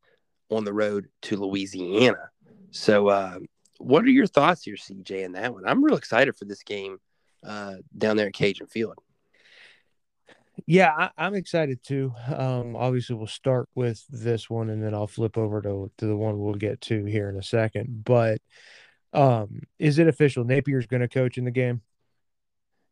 [0.49, 2.29] on the road to Louisiana.
[2.71, 3.39] So, uh,
[3.77, 5.63] what are your thoughts here, CJ, in that one?
[5.65, 6.97] I'm real excited for this game
[7.45, 8.95] uh, down there at Cajun Field.
[10.65, 12.13] Yeah, I, am excited too.
[12.33, 16.15] Um, obviously, we'll start with this one, and then I'll flip over to to the
[16.15, 18.03] one we'll get to here in a second.
[18.05, 18.39] But
[19.15, 20.43] um, is it official?
[20.43, 21.81] Napier's going to coach in the game.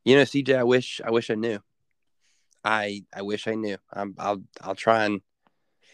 [0.05, 1.59] You know, CJ, I wish I wish I knew.
[2.63, 3.77] I I wish I knew.
[3.91, 5.21] I'm, I'll I'll try and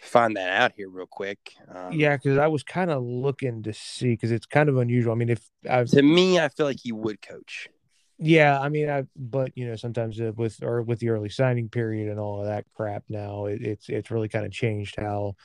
[0.01, 1.39] find that out here real quick.
[1.73, 5.11] Um, yeah, because I was kind of looking to see because it's kind of unusual.
[5.11, 7.69] I mean, if I to me, I feel like he would coach.
[8.17, 12.09] Yeah, I mean, I but you know sometimes with or with the early signing period
[12.09, 15.35] and all of that crap now, it, it's it's really kind of changed how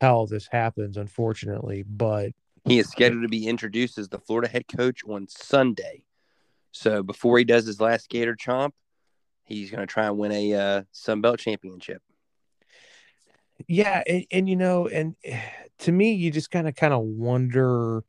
[0.00, 1.84] how this happens, unfortunately.
[1.86, 2.32] But
[2.64, 6.04] he is scheduled to be introduced as the Florida head coach on Sunday.
[6.72, 8.72] So before he does his last Gator chomp,
[9.44, 12.02] he's going to try and win a uh, Sun Belt championship.
[13.68, 15.14] Yeah, and, and you know, and
[15.80, 18.04] to me, you just kind of kind of wonder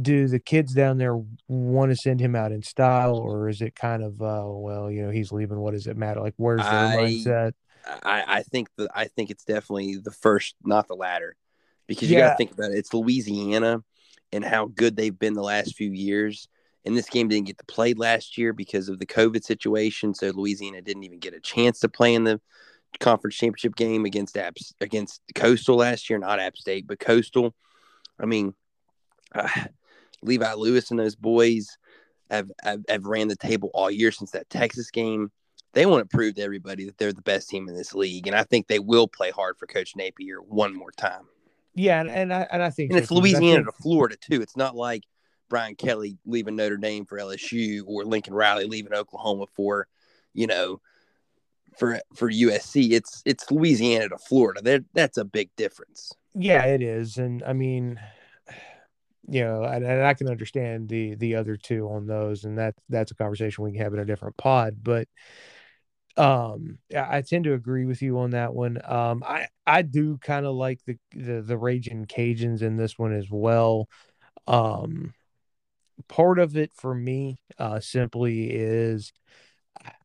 [0.00, 3.74] do the kids down there want to send him out in style or is it
[3.74, 6.70] kind of uh well you know he's leaving what does it matter like where's their
[6.70, 7.52] I, mindset
[8.04, 11.36] I, I think that I think it's definitely the first, not the latter,
[11.88, 12.28] because you yeah.
[12.28, 12.78] got to think about it.
[12.78, 13.82] It's Louisiana
[14.32, 16.46] and how good they've been the last few years.
[16.84, 20.28] And this game didn't get to play last year because of the COVID situation, so
[20.28, 22.40] Louisiana didn't even get a chance to play in the
[23.00, 27.54] conference championship game against App against Coastal last year, not App State, but Coastal.
[28.18, 28.54] I mean,
[29.34, 29.48] uh,
[30.22, 31.76] Levi Lewis and those boys
[32.30, 35.30] have, have, have ran the table all year since that Texas game.
[35.74, 38.34] They want to prove to everybody that they're the best team in this league, and
[38.34, 41.26] I think they will play hard for Coach Napier one more time.
[41.74, 43.76] Yeah, and, and I and I think and it's Louisiana think...
[43.76, 44.42] to Florida too.
[44.42, 45.04] It's not like
[45.48, 49.86] Brian Kelly leaving Notre Dame for LSU or Lincoln Riley leaving Oklahoma for,
[50.34, 50.80] you know,
[51.76, 52.92] for for USC.
[52.92, 54.60] It's it's Louisiana to Florida.
[54.62, 56.12] That that's a big difference.
[56.34, 58.00] Yeah, it is, and I mean,
[59.28, 62.74] you know, and, and, I can understand the the other two on those, and that
[62.88, 64.78] that's a conversation we can have in a different pod.
[64.82, 65.08] But
[66.18, 68.80] um, I tend to agree with you on that one.
[68.84, 73.12] Um, I I do kind of like the, the the raging Cajuns in this one
[73.12, 73.88] as well.
[74.46, 75.14] Um,
[76.08, 79.12] part of it for me, uh, simply is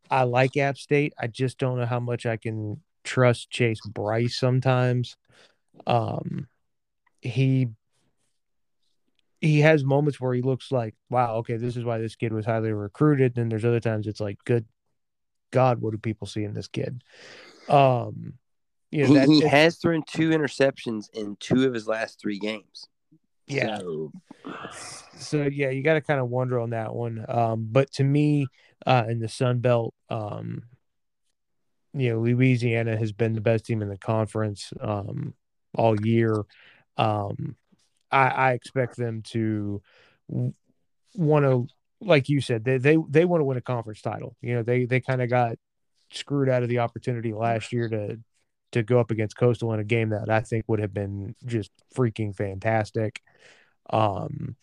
[0.10, 1.14] I like App State.
[1.20, 5.18] I just don't know how much I can trust Chase Brice sometimes.
[5.88, 6.48] Um,
[7.22, 7.70] he
[9.42, 12.46] he has moments where he looks like, wow, okay, this is why this kid was
[12.46, 13.38] highly recruited.
[13.38, 14.66] And there's other times it's like, good
[15.54, 17.04] God, what do people see in this kid?
[17.70, 18.34] Um,
[18.92, 22.88] you know, he, he has thrown two interceptions in two of his last three games.
[23.48, 23.78] Yeah.
[23.78, 24.12] So,
[25.16, 27.24] so yeah, you got to kind of wonder on that one.
[27.28, 28.48] Um, but to me,
[28.86, 30.64] uh, in the Sun Belt, um,
[31.94, 35.36] you know, Louisiana has been the best team in the conference um,
[35.76, 36.44] all year.
[36.98, 37.56] Um,
[38.12, 39.82] I, I expect them to
[40.28, 41.68] want to,
[42.06, 44.36] like you said, they they they want to win a conference title.
[44.42, 45.58] You know, they they kind of got
[46.12, 48.20] screwed out of the opportunity last year to
[48.74, 51.72] to go up against Coastal in a game that I think would have been just
[51.96, 53.22] freaking fantastic.
[53.90, 54.56] Um,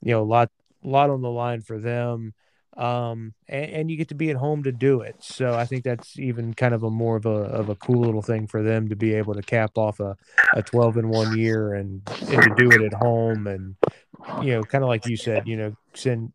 [0.00, 0.50] you know, a lot
[0.82, 2.34] lot on the line for them
[2.78, 5.16] um, and, and, you get to be at home to do it.
[5.18, 8.22] So I think that's even kind of a more of a of a cool little
[8.22, 10.16] thing for them to be able to cap off a,
[10.54, 13.74] a twelve in one year and, and to do it at home and
[14.42, 16.32] you know, kind of like you said, you know, send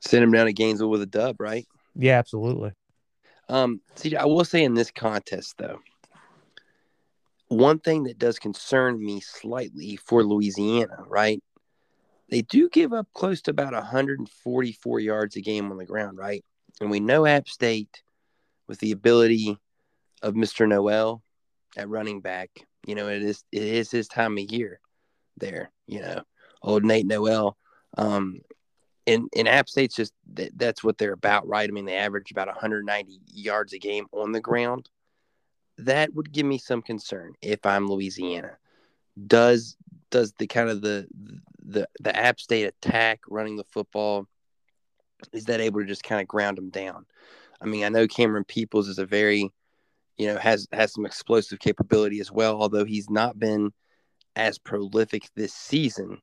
[0.00, 1.66] send him down to Gainesville with a dub, right?
[1.94, 2.72] Yeah, absolutely.
[3.48, 5.80] Um, see, I will say in this contest though,
[7.48, 11.42] one thing that does concern me slightly for Louisiana, right?
[12.30, 16.44] they do give up close to about 144 yards a game on the ground, right?
[16.80, 18.02] And we know App State,
[18.68, 19.58] with the ability
[20.22, 20.66] of Mr.
[20.66, 21.22] Noel,
[21.76, 22.50] at running back.
[22.86, 24.80] You know, it is it is his time of year
[25.36, 25.70] there.
[25.86, 26.22] You know,
[26.62, 27.56] old Nate Noel.
[27.98, 28.40] Um,
[29.10, 31.68] and and App State's just that, that's what they're about, right?
[31.68, 34.88] I mean, they average about 190 yards a game on the ground.
[35.78, 38.56] That would give me some concern if I'm Louisiana.
[39.26, 39.76] Does
[40.10, 41.06] does the kind of the
[41.64, 44.26] the the App State attack running the football
[45.32, 47.04] is that able to just kind of ground them down?
[47.60, 49.50] I mean, I know Camerun Peoples is a very
[50.16, 53.72] you know has has some explosive capability as well, although he's not been
[54.36, 56.18] as prolific this season.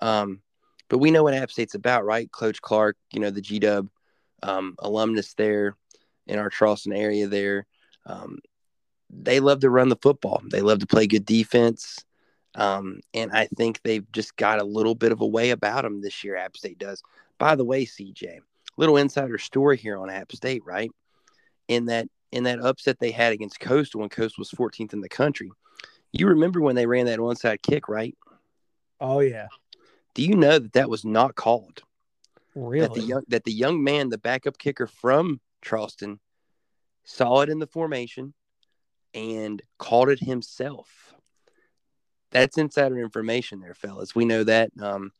[0.00, 0.42] Um,
[0.88, 2.30] but we know what App State's about, right?
[2.30, 3.88] Coach Clark, you know, the G Dub
[4.42, 5.76] um, alumnus there
[6.26, 7.66] in our Charleston area there.
[8.06, 8.38] Um,
[9.10, 10.42] they love to run the football.
[10.50, 12.04] They love to play good defense.
[12.54, 16.00] Um, and I think they've just got a little bit of a way about them
[16.00, 16.36] this year.
[16.36, 17.02] App State does.
[17.38, 18.40] By the way, CJ,
[18.76, 20.90] little insider story here on App State, right?
[21.68, 25.08] In that in that upset they had against Coastal when Coastal was 14th in the
[25.08, 25.50] country.
[26.12, 28.16] You remember when they ran that onside kick, right?
[29.00, 29.46] Oh yeah.
[30.18, 31.84] Do you know that that was not called?
[32.56, 32.88] Really?
[32.88, 36.18] That the young that the young man, the backup kicker from Charleston,
[37.04, 38.34] saw it in the formation
[39.14, 41.14] and called it himself.
[42.32, 44.16] That's insider information there, fellas.
[44.16, 44.72] We know that.
[44.82, 45.12] Um,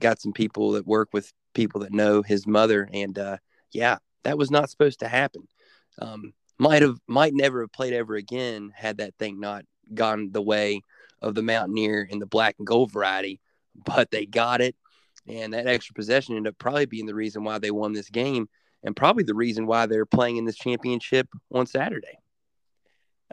[0.00, 3.36] got some people that work with people that know his mother, and uh,
[3.70, 5.46] yeah, that was not supposed to happen.
[6.00, 9.64] Um, might have, might never have played ever again had that thing not
[9.94, 10.80] gone the way
[11.20, 13.40] of the Mountaineer in the black and gold variety.
[13.74, 14.76] But they got it,
[15.26, 18.48] and that extra possession ended up probably being the reason why they won this game,
[18.82, 22.18] and probably the reason why they're playing in this championship on Saturday.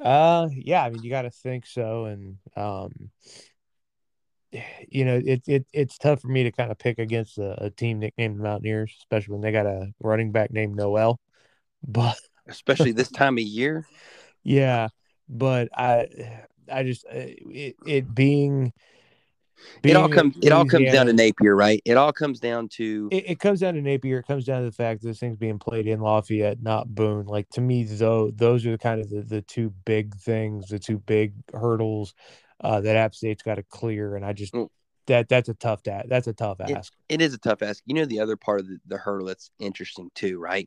[0.01, 0.83] Uh, yeah.
[0.83, 3.09] I mean, you got to think so, and um,
[4.89, 7.69] you know, it, it it's tough for me to kind of pick against a, a
[7.69, 11.19] team nicknamed the Mountaineers, especially when they got a running back named Noel.
[11.87, 13.87] But especially this time of year.
[14.43, 14.89] yeah,
[15.29, 16.07] but I,
[16.69, 18.73] I just uh, it, it being.
[19.83, 20.35] It all comes.
[20.41, 21.81] It all comes down to Napier, right?
[21.85, 24.19] It all comes down to it, it comes down to Napier.
[24.19, 27.25] It comes down to the fact that this thing's being played in Lafayette, not Boone.
[27.25, 30.79] Like to me, though, those are the kind of the, the two big things, the
[30.79, 32.13] two big hurdles
[32.61, 34.15] uh, that App State's got to clear.
[34.15, 34.69] And I just Mm.
[35.07, 36.93] that that's a tough that that's a tough It- ask.
[37.07, 37.81] it is a tough ask.
[37.85, 40.65] You know, the other part of the, the hurdle that's interesting too, right?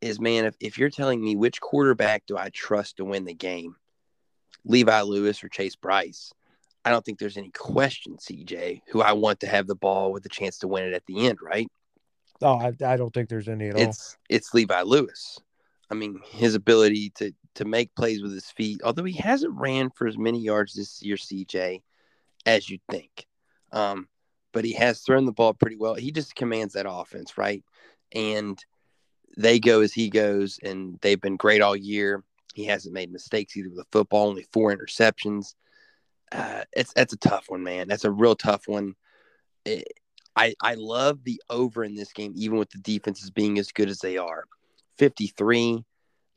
[0.00, 3.34] Is man, if, if you're telling me which quarterback do I trust to win the
[3.34, 3.76] game,
[4.64, 6.32] Levi Lewis or Chase Brice,
[6.84, 10.22] I don't think there's any question, CJ, who I want to have the ball with
[10.22, 11.68] the chance to win it at the end, right?
[12.40, 13.82] Oh, I, I don't think there's any at all.
[13.82, 15.38] It's it's Levi Lewis.
[15.90, 19.90] I mean, his ability to to make plays with his feet, although he hasn't ran
[19.90, 21.82] for as many yards this year, CJ,
[22.46, 23.26] as you'd think.
[23.72, 24.08] Um,
[24.52, 25.94] but he has thrown the ball pretty well.
[25.94, 27.62] He just commands that offense, right?
[28.12, 28.58] And
[29.36, 32.22] they go as he goes, and they've been great all year.
[32.54, 35.54] He hasn't made mistakes either with the football, only four interceptions.
[36.32, 37.88] Uh, it's that's a tough one, man.
[37.88, 38.94] That's a real tough one.
[39.64, 39.86] It,
[40.36, 43.88] I I love the over in this game, even with the defenses being as good
[43.88, 44.44] as they are.
[44.98, 45.84] Fifty three,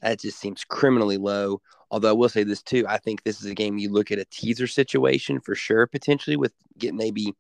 [0.01, 1.61] that just seems criminally low.
[1.91, 4.19] Although I will say this too, I think this is a game you look at
[4.19, 7.33] a teaser situation for sure, potentially with getting maybe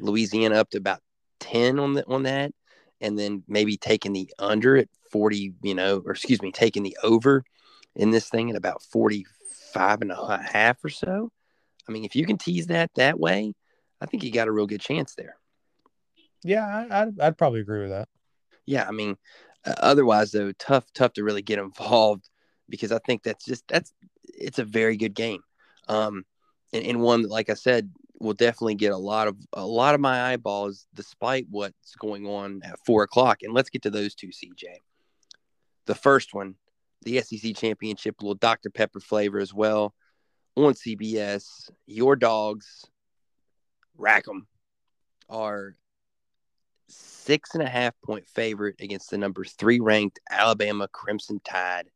[0.00, 1.00] Louisiana up to about
[1.40, 2.52] ten on the on that,
[3.00, 6.96] and then maybe taking the under at forty, you know, or excuse me, taking the
[7.02, 7.44] over
[7.96, 11.30] in this thing at about 45 and a half or so.
[11.88, 13.54] I mean, if you can tease that that way,
[14.00, 15.36] I think you got a real good chance there.
[16.42, 18.08] yeah, I, I'd, I'd probably agree with that.
[18.66, 19.16] Yeah, I mean,
[19.64, 22.28] uh, otherwise though, tough, tough to really get involved
[22.68, 23.92] because I think that's just that's
[24.24, 25.42] it's a very good game,
[25.88, 26.24] um,
[26.72, 29.94] and, and one that, like I said, will definitely get a lot of a lot
[29.94, 33.42] of my eyeballs, despite what's going on at four o'clock.
[33.42, 34.64] And let's get to those two, CJ.
[35.86, 36.56] The first one,
[37.02, 39.94] the SEC championship, a little Dr Pepper flavor as well,
[40.56, 41.70] on CBS.
[41.86, 42.84] Your dogs,
[43.96, 44.46] Rackham,
[45.28, 45.76] are
[46.88, 51.88] six and a half point favorite against the number three ranked Alabama Crimson Tide,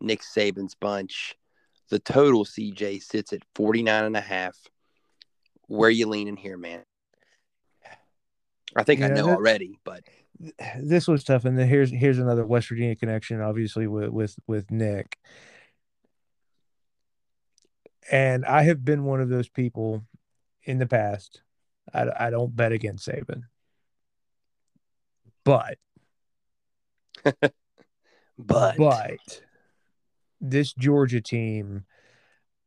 [0.00, 1.34] Nick Saban's bunch.
[1.88, 4.56] The total CJ sits at 49 and a half.
[5.68, 6.82] Where you leaning here, man?
[8.76, 10.02] I think I know already, but
[10.78, 14.70] This was tough, and then here's here's another West Virginia connection, obviously with with with
[14.70, 15.18] Nick.
[18.10, 20.04] And I have been one of those people
[20.62, 21.42] in the past.
[21.92, 23.42] I, I don't bet against Saban,
[25.44, 25.78] but
[28.38, 29.42] but, but
[30.40, 31.84] this Georgia team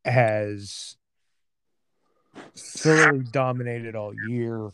[0.06, 0.98] has
[2.58, 4.72] thoroughly dominated all year.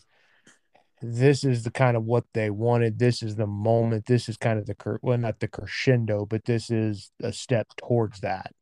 [1.02, 2.98] This is the kind of what they wanted.
[2.98, 4.06] This is the moment.
[4.06, 7.68] This is kind of the cur- well, not the crescendo, but this is a step
[7.78, 8.54] towards that.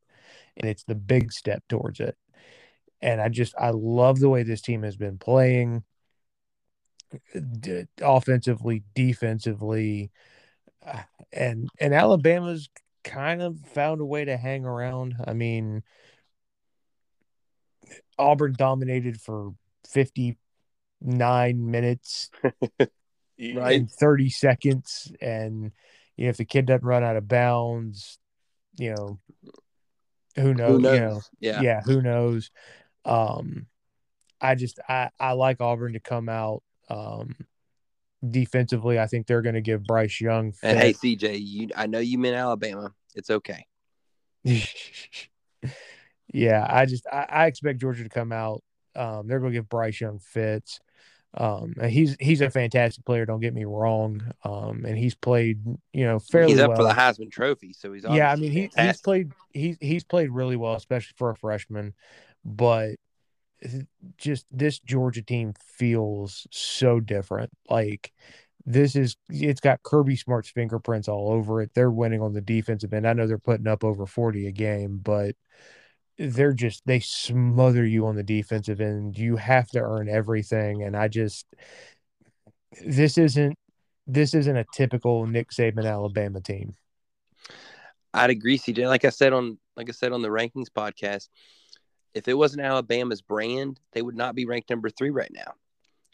[0.58, 2.16] And it's the big step towards it.
[3.02, 5.84] And I just I love the way this team has been playing
[7.60, 10.12] d- offensively, defensively,
[10.86, 12.70] uh, and and Alabama's
[13.04, 15.16] kind of found a way to hang around.
[15.26, 15.84] I mean,
[18.18, 19.54] Auburn dominated for
[19.90, 20.38] 59
[21.72, 22.30] minutes
[23.76, 25.12] in 30 seconds.
[25.22, 25.72] And
[26.16, 28.20] you know, if the kid doesn't run out of bounds,
[28.78, 29.20] you know,
[30.36, 30.82] who knows?
[30.82, 30.94] knows?
[30.94, 31.62] You know, Yeah.
[31.62, 32.52] yeah, who knows?
[33.06, 33.68] Um,
[34.42, 37.36] I just I I like Auburn to come out um
[38.28, 39.00] defensively.
[39.00, 40.54] I think they're going to give Bryce Young.
[40.64, 40.94] And hey.
[40.94, 42.94] CJ, you I know you meant Alabama.
[43.16, 43.66] It's okay.
[46.34, 48.64] yeah, I just I, I expect Georgia to come out.
[48.96, 50.80] Um, they're going to give Bryce Young fits.
[51.36, 53.26] Um, he's he's a fantastic player.
[53.26, 54.22] Don't get me wrong.
[54.44, 55.60] Um, and he's played
[55.92, 56.78] you know fairly He's up well.
[56.78, 60.30] for the Heisman Trophy, so he's yeah, I mean he, he's played he's he's played
[60.30, 61.94] really well, especially for a freshman.
[62.46, 62.96] But
[64.18, 67.52] just this Georgia team feels so different.
[67.70, 68.12] Like
[68.66, 71.72] this is it's got Kirby Smart's fingerprints all over it.
[71.74, 73.08] They're winning on the defensive end.
[73.08, 75.36] I know they're putting up over 40 a game, but
[76.18, 79.18] they're just they smother you on the defensive end.
[79.18, 80.84] You have to earn everything.
[80.84, 81.46] And I just
[82.86, 83.58] this isn't
[84.06, 86.76] this isn't a typical Nick Saban Alabama team.
[88.14, 88.88] I'd agree, CJ.
[88.88, 91.30] Like I said on like I said on the rankings podcast,
[92.14, 95.54] if it wasn't Alabama's brand, they would not be ranked number three right now.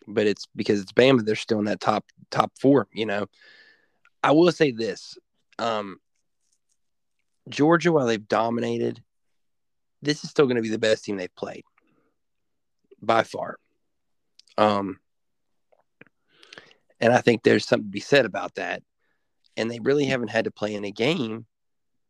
[0.07, 3.27] But it's because it's Bama, they're still in that top top four, you know.
[4.23, 5.17] I will say this.
[5.57, 5.99] Um
[7.49, 9.01] Georgia, while they've dominated,
[10.01, 11.63] this is still going to be the best team they've played
[13.01, 13.57] by far.
[14.57, 14.99] Um,
[16.99, 18.83] and I think there's something to be said about that.
[19.57, 21.45] And they really haven't had to play in a game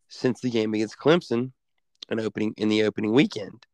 [0.08, 1.52] since the game against Clemson
[2.10, 3.66] an opening in the opening weekend.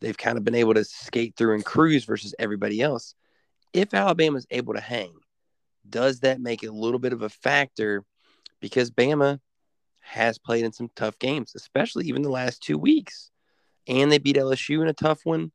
[0.00, 3.14] They've kind of been able to skate through and cruise versus everybody else.
[3.72, 5.12] If Alabama's able to hang,
[5.88, 8.04] does that make it a little bit of a factor?
[8.60, 9.40] Because Bama
[10.00, 13.30] has played in some tough games, especially even the last two weeks.
[13.86, 15.52] And they beat LSU in a tough one.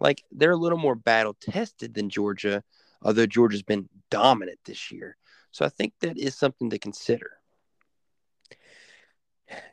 [0.00, 2.62] Like they're a little more battle tested than Georgia,
[3.02, 5.16] although Georgia's been dominant this year.
[5.50, 7.30] So I think that is something to consider.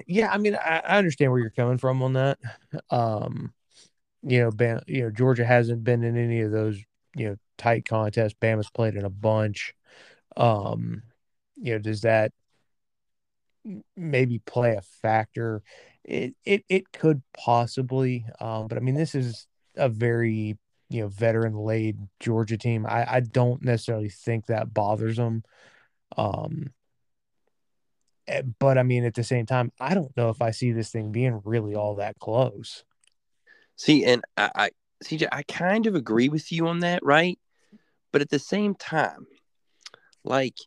[0.08, 2.38] Yeah, I mean, I, I understand where you're coming from on that.
[2.89, 3.53] Um,
[4.24, 6.80] you know, Bam, you know, Georgia hasn't been in any of those,
[7.16, 8.36] you know, tight contests.
[8.41, 9.76] Bama's played in a bunch.
[10.38, 11.03] Um,
[11.58, 12.32] you know, does that
[13.95, 15.62] maybe play a factor?
[16.06, 18.26] It it it could possibly.
[18.39, 20.58] Um, but I mean, this is a very
[20.89, 22.86] you know veteran laid Georgia team.
[22.86, 25.43] I I don't necessarily think that bothers them.
[26.16, 26.72] Um,
[28.28, 30.91] eh, but I mean, at the same time, I don't know if I see this
[30.91, 32.84] thing being really all that close.
[33.76, 34.70] See, and I, I
[35.03, 37.39] CJ, I kind of agree with you on that, right?
[38.12, 39.26] But at the same time,
[40.24, 40.58] like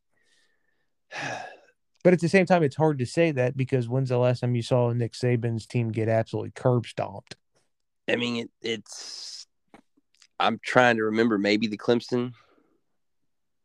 [2.09, 4.55] But at the same time, it's hard to say that because when's the last time
[4.55, 7.37] you saw Nick Saban's team get absolutely curb stomped?
[8.09, 9.47] I mean, it, it's.
[10.41, 12.33] I'm trying to remember maybe the Clemson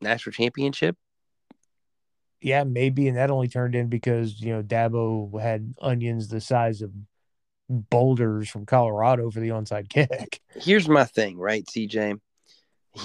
[0.02, 0.98] national championship.
[2.42, 6.82] Yeah, maybe, and that only turned in because you know Dabo had onions the size
[6.82, 6.92] of
[7.70, 10.42] boulders from Colorado for the onside kick.
[10.54, 12.20] Here's my thing, right, CJ?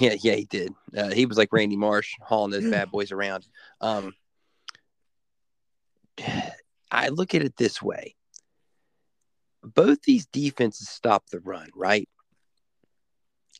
[0.01, 0.73] Yeah, yeah, he did.
[0.93, 3.47] Uh, he was like Randy Marsh hauling those bad boys around.
[3.79, 4.13] Um,
[6.91, 8.15] I look at it this way:
[9.63, 12.09] both these defenses stop the run, right,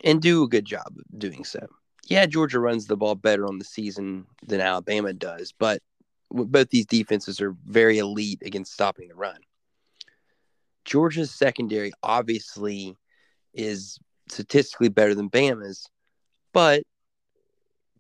[0.03, 1.67] and do a good job of doing so.
[2.07, 5.81] Yeah, Georgia runs the ball better on the season than Alabama does, but
[6.31, 9.39] both these defenses are very elite against stopping the run.
[10.85, 12.95] Georgia's secondary obviously
[13.53, 15.87] is statistically better than Bama's,
[16.53, 16.83] but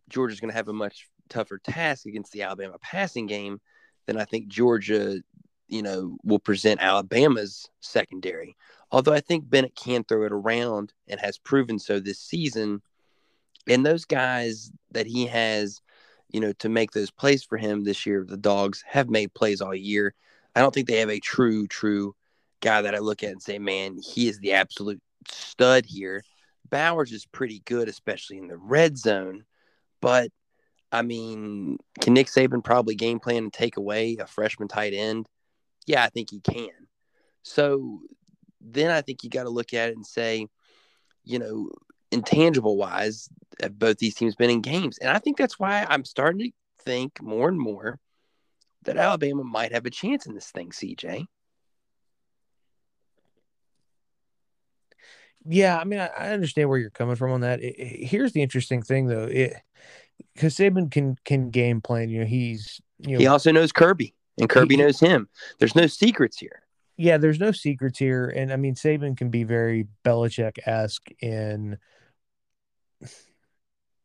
[0.09, 3.59] Georgia's going to have a much tougher task against the Alabama passing game
[4.09, 5.21] than I think Georgia,
[5.67, 8.57] you know, will present Alabama's secondary.
[8.91, 12.81] Although I think Bennett can throw it around and has proven so this season.
[13.67, 15.79] And those guys that he has,
[16.31, 19.61] you know, to make those plays for him this year, the dogs have made plays
[19.61, 20.15] all year.
[20.55, 22.15] I don't think they have a true, true
[22.61, 26.23] guy that I look at and say, man, he is the absolute stud here.
[26.71, 29.45] Bowers is pretty good, especially in the red zone.
[30.01, 30.31] But
[30.91, 35.27] I mean, can Nick Saban probably game plan and take away a freshman tight end?
[35.85, 36.69] Yeah, I think he can.
[37.43, 38.01] So
[38.61, 40.47] then I think you got to look at it and say,
[41.23, 41.69] you know,
[42.11, 43.29] intangible wise,
[43.61, 44.97] have both these teams been in games?
[44.97, 46.51] And I think that's why I'm starting to
[46.83, 47.99] think more and more
[48.83, 51.25] that Alabama might have a chance in this thing, CJ.
[55.45, 57.61] Yeah, I mean, I, understand where you're coming from on that.
[57.61, 59.53] It- it- here's the interesting thing, though, it
[60.33, 62.09] because Saban can can game plan.
[62.09, 65.29] You know, he's you know, He also knows Kirby, and Kirby He- knows him.
[65.59, 66.63] There's no secrets here.
[66.97, 67.17] yeah.
[67.17, 71.77] There's no secrets here, and I mean, Saban can be very Belichick esque in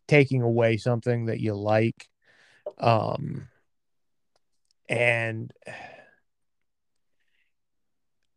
[0.07, 2.09] taking away something that you like,
[2.79, 3.49] um,
[4.89, 5.51] and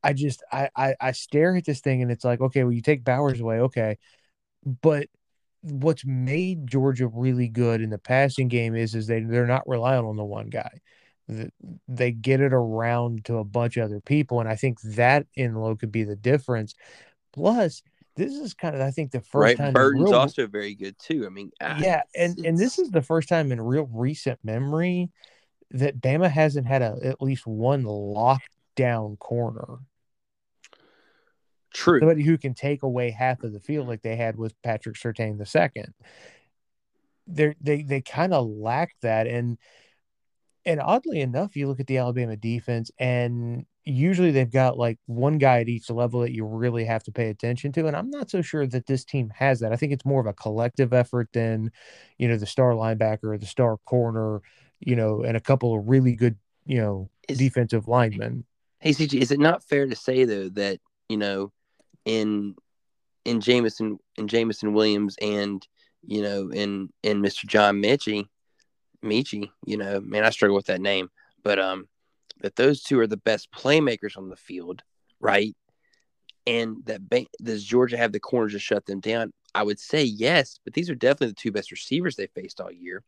[0.03, 2.82] I just I, I I stare at this thing and it's like, okay, well, you
[2.82, 3.97] take Bowers away, okay,
[4.82, 5.07] but
[5.62, 10.05] what's made Georgia really good in the passing game is is they they're not relying
[10.05, 10.70] on the one guy.
[11.88, 15.55] They get it around to a bunch of other people, and I think that in
[15.55, 16.74] low could be the difference.
[17.34, 17.84] Plus,
[18.16, 19.58] this is kind of I think the first right?
[19.58, 21.26] time Burton's real- also very good too.
[21.26, 25.10] I mean, ah, yeah, and and this is the first time in real recent memory
[25.72, 29.80] that Bama hasn't had a at least one lockdown corner.
[31.78, 31.99] True.
[31.99, 35.38] Somebody who can take away half of the field like they had with Patrick Surtain
[35.38, 35.93] the second.
[37.28, 39.59] They they they kind of lack that, and
[40.65, 45.38] and oddly enough, you look at the Alabama defense, and usually they've got like one
[45.38, 47.86] guy at each level that you really have to pay attention to.
[47.86, 49.71] And I'm not so sure that this team has that.
[49.71, 51.71] I think it's more of a collective effort than,
[52.17, 54.41] you know, the star linebacker or the star corner,
[54.80, 58.45] you know, and a couple of really good, you know, Is- defensive linemen.
[58.80, 61.51] Hey CG, is it not fair to say though that you know,
[62.08, 62.55] in
[63.26, 65.68] in Jameson in Jameson Williams and
[66.05, 67.45] you know in in Mr.
[67.45, 68.30] John Michie,
[69.01, 71.10] Michie, you know, man, I struggle with that name,
[71.43, 71.88] but um,
[72.39, 74.84] that those two are the best playmakers on the field,
[75.20, 75.53] right?
[76.47, 79.34] And that ba- does Georgia have the corners to shut them down?
[79.53, 82.72] I would say yes, but these are definitely the two best receivers they faced all
[82.72, 83.03] year,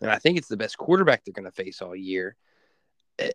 [0.00, 2.34] and I think it's the best quarterback they're going to face all year.
[3.18, 3.34] It,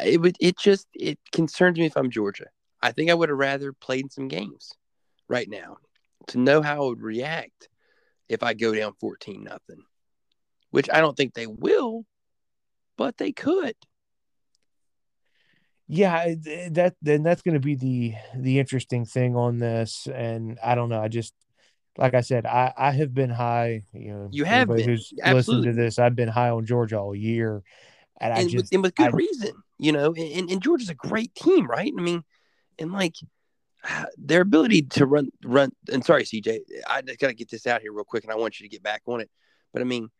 [0.00, 2.46] it would it just it concerns me if I'm Georgia.
[2.80, 4.72] I think I would have rather played some games
[5.28, 5.78] right now
[6.28, 7.68] to know how I would react
[8.28, 9.82] if I go down 14 nothing.
[10.70, 12.04] Which I don't think they will,
[12.96, 13.74] but they could.
[15.86, 16.34] Yeah,
[16.70, 20.90] that then that's going to be the the interesting thing on this, and I don't
[20.90, 21.00] know.
[21.00, 21.32] I just
[21.96, 23.84] like I said, I I have been high.
[23.94, 25.70] You know, You have been, who's listened absolutely.
[25.70, 25.98] to this.
[25.98, 27.62] I've been high on Georgia all year,
[28.20, 30.12] and I just with, and with good I- reason, you know.
[30.14, 31.92] And, and Georgia's a great team, right?
[31.96, 32.22] I mean,
[32.78, 33.14] and like
[33.88, 35.70] uh, their ability to run, run.
[35.92, 38.36] And sorry, CJ, I just got to get this out here real quick, and I
[38.36, 39.30] want you to get back on it.
[39.72, 40.10] But I mean,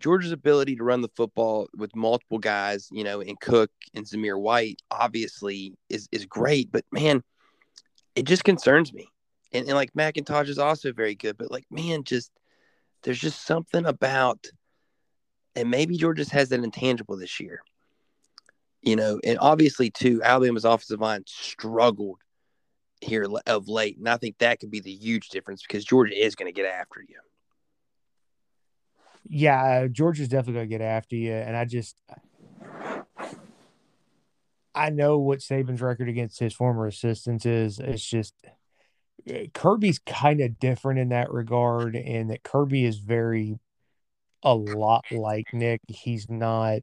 [0.00, 4.38] Georgia's ability to run the football with multiple guys, you know, and Cook and Zamir
[4.38, 6.70] White, obviously is is great.
[6.70, 7.22] But man,
[8.14, 9.08] it just concerns me.
[9.52, 12.30] And, and like McIntosh is also very good, but like man, just
[13.02, 14.46] there's just something about
[15.54, 17.60] and maybe Georgia has that intangible this year.
[18.82, 22.20] You know, and obviously too, Alabama's offensive line struggled
[23.00, 26.34] here of late, and I think that could be the huge difference because Georgia is
[26.34, 27.16] going to get after you.
[29.28, 31.96] yeah, Georgia's definitely going to get after you, and I just
[34.74, 37.78] I know what Saban's record against his former assistants is.
[37.78, 38.34] It's just
[39.26, 43.58] eh, Kirby's kind of different in that regard, and that Kirby is very
[44.42, 45.80] a lot like Nick.
[45.88, 46.80] He's not.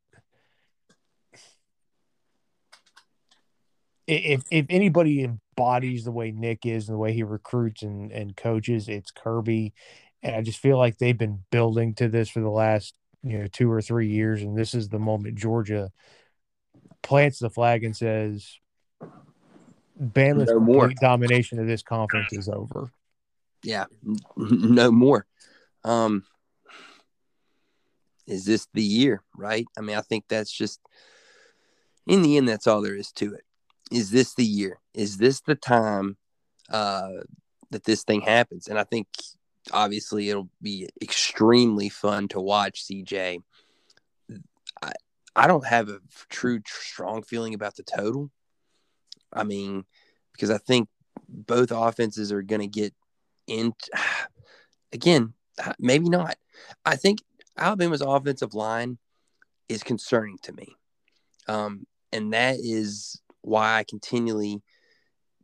[4.07, 8.35] If if anybody embodies the way Nick is and the way he recruits and, and
[8.35, 9.73] coaches, it's Kirby.
[10.21, 12.93] And I just feel like they've been building to this for the last,
[13.23, 14.41] you know, two or three years.
[14.41, 15.91] And this is the moment Georgia
[17.01, 18.57] plants the flag and says,
[20.01, 20.89] Bama's No more.
[20.99, 22.91] domination of this conference is over.
[23.63, 23.85] Yeah,
[24.37, 25.25] no more.
[25.83, 26.23] Um,
[28.25, 29.21] is this the year?
[29.35, 29.65] Right?
[29.77, 30.79] I mean, I think that's just
[32.07, 32.47] in the end.
[32.47, 33.43] That's all there is to it.
[33.93, 34.79] Is this the year?
[34.95, 36.17] Is this the time
[36.71, 37.09] uh,
[37.69, 38.67] that this thing happens?
[38.67, 39.07] And I think
[39.71, 42.83] obviously it'll be extremely fun to watch.
[42.85, 43.37] CJ,
[44.81, 44.91] I
[45.35, 48.31] I don't have a true strong feeling about the total.
[49.31, 49.85] I mean,
[50.31, 50.89] because I think
[51.29, 52.95] both offenses are going to get
[53.45, 53.73] in.
[54.91, 55.33] Again,
[55.79, 56.35] maybe not.
[56.85, 57.19] I think
[57.57, 58.97] Alabama's offensive line
[59.67, 60.75] is concerning to me.
[61.47, 64.61] Um, and that is why I continually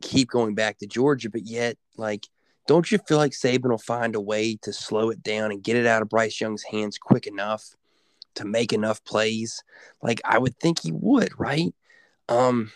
[0.00, 1.30] keep going back to Georgia.
[1.30, 2.26] But yet, like,
[2.66, 5.76] don't you feel like Saban will find a way to slow it down and get
[5.76, 7.64] it out of Bryce Young's hands quick enough
[8.36, 9.62] to make enough plays?
[10.02, 11.74] Like, I would think he would, right?
[12.28, 12.72] Um,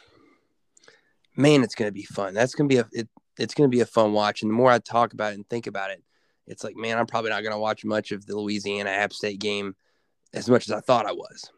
[1.36, 2.34] man, it's to be fun.
[2.34, 3.08] That's to be a it,
[3.38, 4.42] it's to be a fun watch.
[4.42, 6.02] And the more I talk about it and think about it,
[6.46, 9.74] it's like, man, I'm probably not to watch much of the Louisiana App State game
[10.32, 11.50] as much as I thought I was.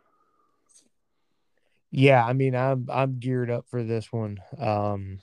[1.97, 4.37] Yeah, I mean, I'm I'm geared up for this one.
[4.59, 5.21] Um,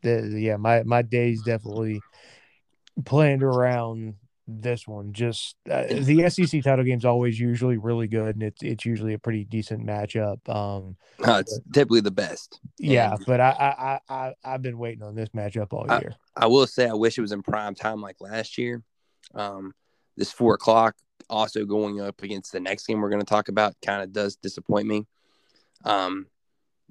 [0.00, 2.00] the, yeah, my my days definitely
[3.04, 4.14] planned around
[4.48, 5.12] this one.
[5.12, 9.18] Just uh, the SEC title game's always usually really good, and it's it's usually a
[9.18, 10.38] pretty decent matchup.
[10.48, 12.60] Um, Uh, it's typically the best.
[12.78, 13.68] yeah, And but I I
[14.08, 16.16] I I- I've been waiting on this matchup all I- year.
[16.34, 18.82] I will say I wish it was in prime time like last year.
[19.34, 19.74] Um,
[20.16, 20.94] this four o'clock
[21.28, 24.36] also going up against the next game we're going to talk about kind of does
[24.36, 25.04] disappoint me.
[25.86, 26.26] Um,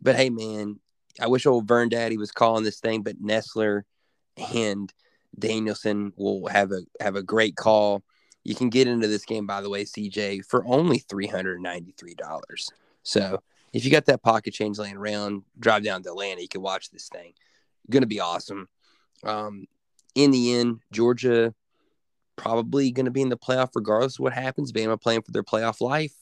[0.01, 0.79] but hey, man,
[1.19, 3.83] I wish old Verne Daddy was calling this thing, but Nessler
[4.53, 4.91] and
[5.37, 8.03] Danielson will have a have a great call.
[8.43, 11.93] You can get into this game, by the way, CJ, for only three hundred ninety
[11.97, 12.71] three dollars.
[13.03, 13.41] So
[13.73, 16.89] if you got that pocket change laying around, drive down to Atlanta, you can watch
[16.91, 17.33] this thing.
[17.89, 18.69] Going to be awesome.
[19.23, 19.67] Um,
[20.15, 21.53] in the end, Georgia
[22.35, 24.71] probably going to be in the playoff regardless of what happens.
[24.71, 26.13] Bama playing for their playoff life.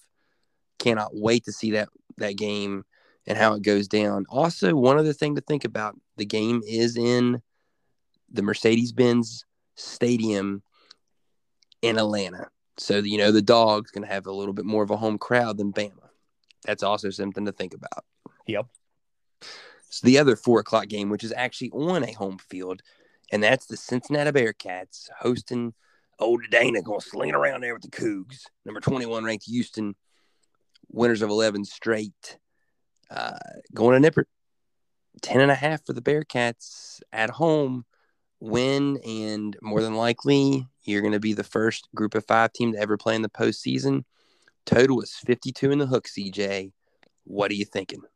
[0.79, 2.83] Cannot wait to see that that game
[3.25, 4.25] and how it goes down.
[4.29, 7.41] Also, one other thing to think about: the game is in
[8.31, 9.45] the Mercedes-Benz
[9.75, 10.63] Stadium
[11.81, 14.91] in Atlanta, so you know the dog's going to have a little bit more of
[14.91, 16.09] a home crowd than Bama.
[16.65, 18.05] That's also something to think about.
[18.47, 18.67] Yep.
[19.89, 22.81] So the other four o'clock game, which is actually on a home field,
[23.31, 25.73] and that's the Cincinnati Bearcats hosting
[26.19, 28.43] old Dana going to sling around there with the Cougs.
[28.65, 29.95] Number 21 ranked Houston,
[30.93, 32.37] winners of 11 straight,
[33.09, 33.37] uh,
[33.73, 34.25] going to Nippert.
[35.21, 37.85] 10 and a half for the Bearcats at home
[38.39, 42.73] win, and more than likely, you're going to be the first group of five team
[42.73, 44.03] to ever play in the postseason.
[44.65, 46.71] Total is 52 in the hook, CJ.
[47.23, 48.01] What are you thinking?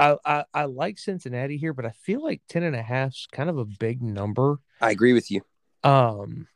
[0.00, 3.26] I, I I like Cincinnati here, but I feel like 10 and a half is
[3.32, 4.60] kind of a big number.
[4.80, 5.42] I agree with you.
[5.82, 6.46] Um,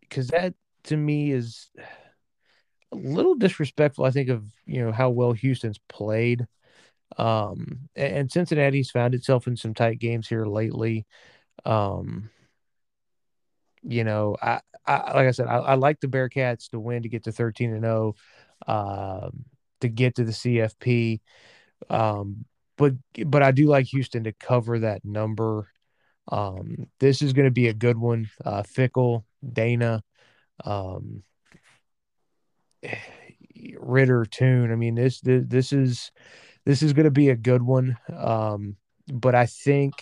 [0.00, 1.70] because that to me is
[2.92, 4.04] a little disrespectful.
[4.04, 6.46] I think of you know how well Houston's played.
[7.18, 11.06] Um, and, Cincinnati's found itself in some tight games here lately.
[11.64, 12.30] Um,
[13.82, 17.08] you know, I, I like I said, I, I like the Bearcats to win to
[17.08, 18.14] get to 13 and 0,
[18.66, 19.44] um,
[19.80, 21.20] to get to the CFP.
[21.90, 22.44] Um,
[22.76, 22.94] but
[23.26, 25.68] but I do like Houston to cover that number.
[26.28, 28.30] Um, this is going to be a good one.
[28.44, 30.02] Uh, Fickell, Dana,
[30.64, 31.24] um,
[33.78, 34.72] Ridder, Tune.
[34.72, 36.10] I mean, this this, this is
[36.64, 37.96] this is going to be a good one.
[38.14, 38.76] Um,
[39.12, 39.94] but I think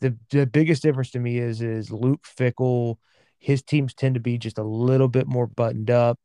[0.00, 2.96] the the biggest difference to me is is Luke Fickell.
[3.38, 6.18] His teams tend to be just a little bit more buttoned up.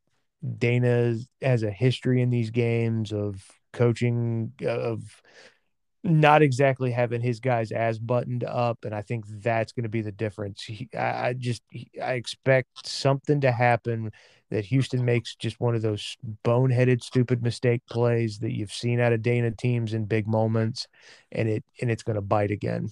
[0.58, 5.02] Dana has a history in these games of coaching of
[6.02, 10.00] not exactly having his guys as buttoned up, and I think that's going to be
[10.00, 10.62] the difference.
[10.62, 11.62] He, I, I just
[12.02, 14.10] I expect something to happen
[14.50, 19.12] that Houston makes just one of those boneheaded, stupid mistake plays that you've seen out
[19.12, 20.86] of Dana teams in big moments,
[21.32, 22.90] and it and it's going to bite again.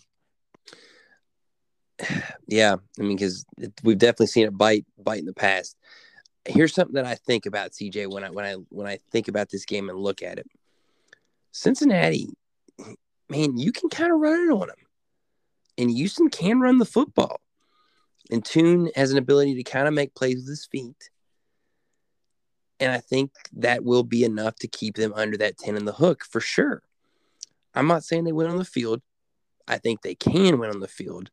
[2.46, 3.44] Yeah, I mean, because
[3.82, 5.76] we've definitely seen it bite bite in the past.
[6.46, 9.50] Here's something that I think about CJ when I when I when I think about
[9.50, 10.46] this game and look at it.
[11.52, 12.28] Cincinnati,
[13.28, 14.76] man, you can kind of run it on them,
[15.76, 17.40] and Houston can run the football.
[18.30, 21.10] And Tune has an ability to kind of make plays with his feet,
[22.80, 25.92] and I think that will be enough to keep them under that ten in the
[25.92, 26.82] hook for sure.
[27.74, 29.02] I'm not saying they win on the field.
[29.66, 31.30] I think they can win on the field.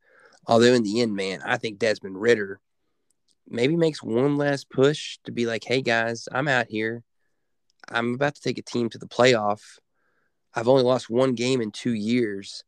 [0.47, 2.59] Although in the end, man, I think Desmond Ridder
[3.47, 7.03] maybe makes one last push to be like, hey guys, I'm out here.
[7.89, 9.61] I'm about to take a team to the playoff.
[10.53, 12.63] I've only lost one game in two years.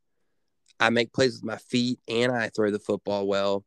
[0.80, 3.66] I make plays with my feet and I throw the football well.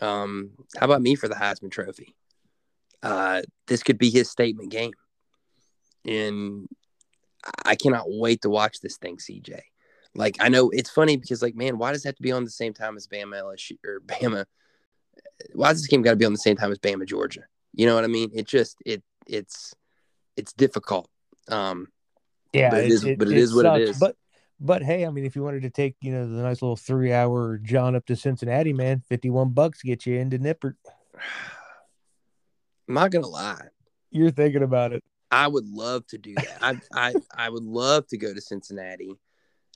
[0.00, 2.14] Um, how about me for the Heisman Trophy?
[3.02, 4.92] Uh, this could be his statement game.
[6.04, 6.68] And
[7.64, 9.60] I cannot wait to watch this thing, CJ.
[10.14, 12.44] Like I know it's funny because like man, why does it have to be on
[12.44, 14.46] the same time as Bama LSU or Bama?
[15.54, 17.42] Why does this game got to be on the same time as Bama Georgia?
[17.74, 18.30] You know what I mean?
[18.34, 19.74] It just it it's
[20.36, 21.08] it's difficult.
[21.48, 21.88] Um,
[22.52, 23.98] Yeah, But it is- but it is what it is.
[23.98, 24.16] But
[24.60, 27.12] but hey, I mean, if you wanted to take you know the nice little three
[27.12, 30.74] hour John up to Cincinnati, man, fifty one bucks get you into Nippert.
[32.88, 33.68] I'm not gonna lie,
[34.10, 35.04] You're thinking about it.
[35.30, 36.58] I would love to do that.
[36.62, 39.12] I I I would love to go to Cincinnati,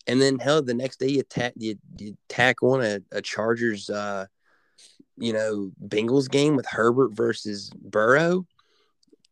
[0.07, 3.91] and then hell, the next day you tack you, you tack on a, a Chargers,
[3.91, 4.27] uh,
[5.19, 8.47] you know, Bengals game with Herbert versus Burrow.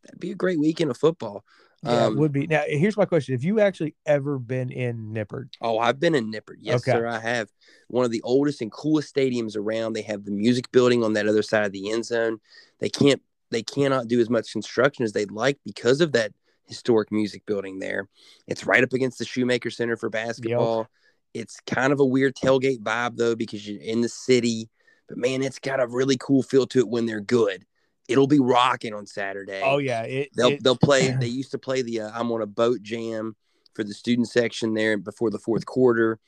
[0.03, 1.43] That'd be a great weekend of football.
[1.83, 2.45] Yeah, Um, it would be.
[2.45, 5.49] Now, here's my question: Have you actually ever been in Nippert?
[5.59, 6.57] Oh, I've been in Nippert.
[6.59, 6.91] Yes, Okay.
[6.91, 7.07] sir.
[7.07, 7.49] I have
[7.87, 9.93] one of the oldest and coolest stadiums around.
[9.93, 12.39] They have the music building on that other side of the end zone.
[12.79, 13.21] They can't,
[13.51, 16.31] they cannot do as much construction as they'd like because of that
[16.67, 18.07] historic music building there.
[18.47, 20.87] It's right up against the Shoemaker Center for basketball.
[21.33, 24.69] It's kind of a weird tailgate vibe though because you're in the city,
[25.07, 27.65] but man, it's got a really cool feel to it when they're good.
[28.07, 29.61] It'll be rocking on Saturday.
[29.63, 31.11] Oh yeah, it, They'll it- they'll play.
[31.19, 33.35] They used to play the uh, I'm on a boat jam
[33.73, 36.19] for the student section there before the fourth quarter.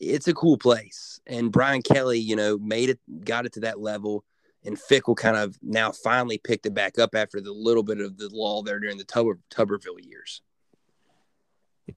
[0.00, 3.80] It's a cool place, and Brian Kelly, you know, made it, got it to that
[3.80, 4.24] level,
[4.64, 8.16] and Fickell kind of now finally picked it back up after the little bit of
[8.16, 10.42] the lull there during the Tuber, Tuberville years.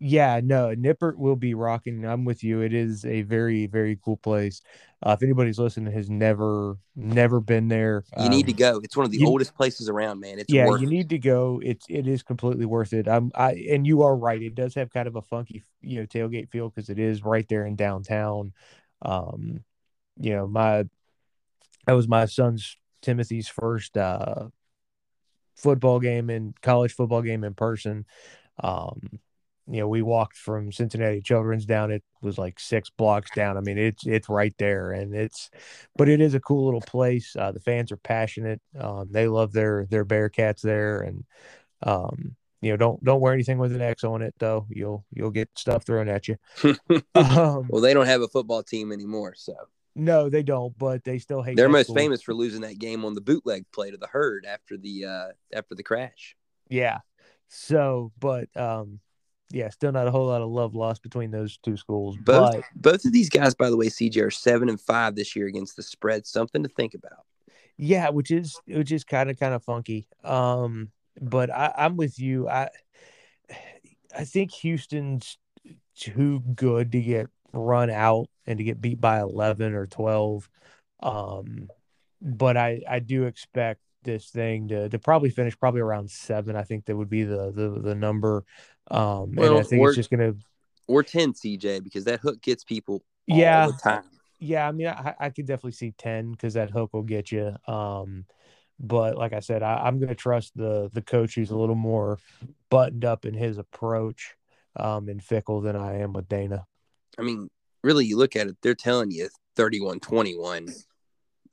[0.02, 2.04] Yeah, no, Nippert will be rocking.
[2.04, 2.60] I'm with you.
[2.60, 4.62] It is a very, very cool place.
[5.02, 8.82] Uh, if anybody's listening has never, never been there, You need to um, go.
[8.84, 10.40] It's one of the you- oldest places around, man.
[10.40, 10.90] It's yeah, you it.
[10.90, 11.62] need to go.
[11.64, 13.08] It's it is completely worth it.
[13.08, 14.42] I'm I and you are right.
[14.42, 17.48] It does have kind of a funky, you know, tailgate feel because it is right
[17.48, 18.52] there in downtown.
[19.04, 19.64] Um,
[20.20, 20.86] you know, my
[21.88, 24.50] that was my son's Timothy's first uh
[25.56, 28.06] football game in college football game in person.
[28.62, 29.20] Um,
[29.70, 31.92] you know, we walked from Cincinnati Children's down.
[31.92, 33.58] It was like six blocks down.
[33.58, 35.50] I mean, it's it's right there, and it's,
[35.98, 37.36] but it is a cool little place.
[37.38, 38.62] Uh, the fans are passionate.
[38.80, 41.26] Um, they love their their Bearcats there, and
[41.84, 44.68] um, you know, don't don't wear anything with an X on it though.
[44.70, 46.38] You'll you'll get stuff thrown at you.
[47.16, 49.54] Um, well, they don't have a football team anymore, so
[49.98, 51.58] no, they don't, but they still hate.
[51.58, 51.96] they're most school.
[51.96, 55.28] famous for losing that game on the bootleg play to the herd after the uh
[55.54, 56.36] after the crash.
[56.70, 57.00] Yeah.
[57.48, 59.00] So, but um,
[59.52, 62.18] yeah, still not a whole lot of love lost between those two schools.
[62.18, 65.36] Both But both of these guys, by the way, CJ are seven and five this
[65.36, 66.28] year against the spread.
[66.28, 67.26] Something to think about.
[67.78, 70.08] yeah, which is which is kind of kind of funky.
[70.24, 72.48] Um, but I, I'm with you.
[72.48, 72.70] I
[74.16, 75.38] I think Houston's
[75.96, 80.50] too good to get run out and to get beat by 11 or 12.
[81.02, 81.70] Um,
[82.22, 86.56] but I I do expect this thing to to probably finish probably around seven.
[86.56, 88.44] I think that would be the the the number.
[88.90, 90.34] Um, and Well, I think or- it's just gonna
[90.88, 93.68] Or ten, CJ, because that hook gets people all Yeah.
[93.68, 94.04] the time.
[94.40, 97.56] Yeah, I mean, I, I could definitely see ten because that hook will get you.
[97.68, 98.26] Um,
[98.80, 101.76] but like I said, I, I'm going to trust the the coach who's a little
[101.76, 102.20] more
[102.70, 104.36] buttoned up in his approach,
[104.76, 106.66] um, and Fickell than I am with Dana.
[107.18, 107.50] I mean,
[107.84, 110.74] really, you look at it, they're telling you 31-21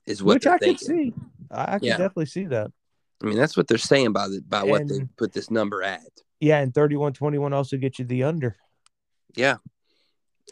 [0.07, 1.15] is what Which I can see.
[1.51, 1.97] I, I can Yeah.
[1.97, 2.71] definitely see that.
[3.23, 6.03] I mean, that's what they're saying by the by what they put this number at.
[6.41, 8.57] Yeah, and 31-21 also gets you the under.
[9.35, 9.57] Yeah.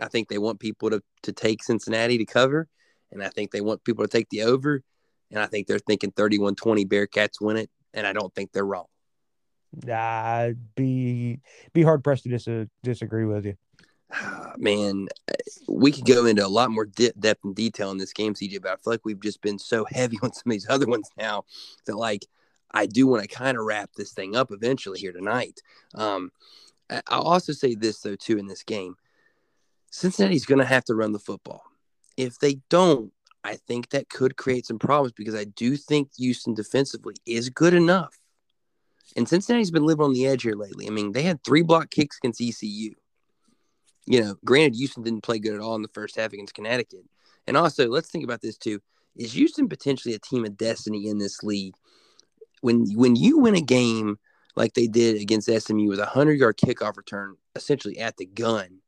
[0.00, 2.68] I think they want people to, to take Cincinnati to cover,
[3.10, 4.82] and I think they want people to take the over,
[5.30, 8.64] and I think they're thinking 31 20 Bearcats win it, and I don't think they're
[8.64, 8.86] wrong.
[9.86, 11.40] I'd be
[11.74, 13.54] be hard pressed to dis- disagree with you.
[14.56, 15.08] Man,
[15.68, 18.60] we could go into a lot more de- depth and detail in this game, CJ,
[18.62, 21.08] but I feel like we've just been so heavy on some of these other ones
[21.16, 21.44] now
[21.86, 22.26] that, like,
[22.70, 25.60] I do want to kind of wrap this thing up eventually here tonight.
[25.94, 26.30] Um,
[27.08, 28.96] I'll also say this, though, too, in this game
[29.92, 31.62] Cincinnati's going to have to run the football.
[32.16, 33.12] If they don't,
[33.44, 37.74] I think that could create some problems because I do think Houston defensively is good
[37.74, 38.18] enough.
[39.16, 40.86] And Cincinnati's been living on the edge here lately.
[40.86, 42.94] I mean, they had three block kicks against ECU.
[44.07, 47.05] You know, granted, Houston didn't play good at all in the first half against Connecticut.
[47.46, 48.80] And also, let's think about this too.
[49.16, 51.74] Is Houston potentially a team of destiny in this league?
[52.61, 54.18] When when you win a game
[54.57, 58.80] like they did against SMU with a hundred yard kickoff return, essentially at the gun,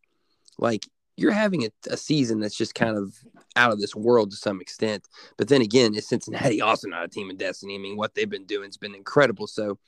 [0.59, 0.87] like
[1.17, 3.15] you're having a, a season that's just kind of
[3.57, 5.07] out of this world to some extent.
[5.37, 7.75] But then again, is Cincinnati also not a team of destiny?
[7.75, 9.47] I mean, what they've been doing has been incredible.
[9.47, 9.79] So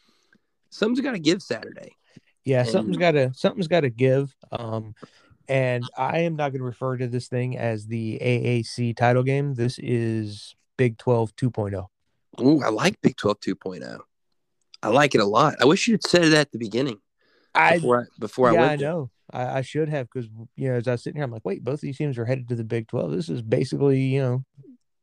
[0.71, 1.93] something's got to give Saturday.
[2.47, 4.35] Yeah, something's got to something's got to give.
[4.53, 4.95] Um,
[5.49, 9.55] and I am not going to refer to this thing as the AAC title game.
[9.55, 11.87] This is Big 12 2.0.
[12.41, 13.99] Ooh, I like Big 12 2.0.
[14.83, 15.57] I like it a lot.
[15.61, 16.99] I wish you'd said it at the beginning
[17.53, 19.11] I before I, before yeah, I I know.
[19.33, 21.65] I, I should have because you know as I was sitting here, I'm like, wait,
[21.65, 23.11] both of these teams are headed to the Big 12.
[23.11, 24.45] This is basically you know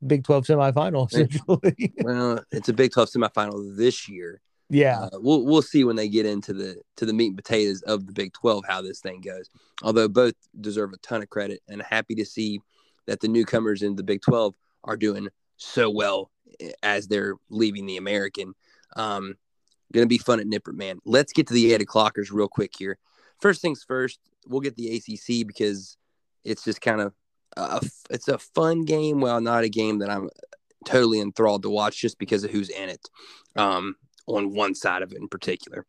[0.05, 1.93] Big 12 semifinal essentially.
[2.03, 4.39] Well, it's a Big 12 semifinal this year.
[4.73, 7.81] Yeah, Uh, we'll we'll see when they get into the to the meat and potatoes
[7.83, 9.49] of the Big 12 how this thing goes.
[9.83, 12.59] Although both deserve a ton of credit, and happy to see
[13.05, 17.85] that the newcomers in the Big 12 are doing so well eh, as they're leaving
[17.85, 18.53] the American.
[18.95, 19.35] Um,
[19.93, 20.99] gonna be fun at Nippert, man.
[21.05, 22.97] Let's get to the eight o'clockers real quick here.
[23.39, 25.97] First things first, we'll get the ACC because
[26.43, 27.13] it's just kind of
[27.57, 29.21] a, it's a fun game.
[29.21, 30.29] Well, not a game that I'm
[30.85, 33.07] totally enthralled to watch just because of who's in it.
[33.55, 33.95] Um,
[34.27, 35.85] on one side of it in particular.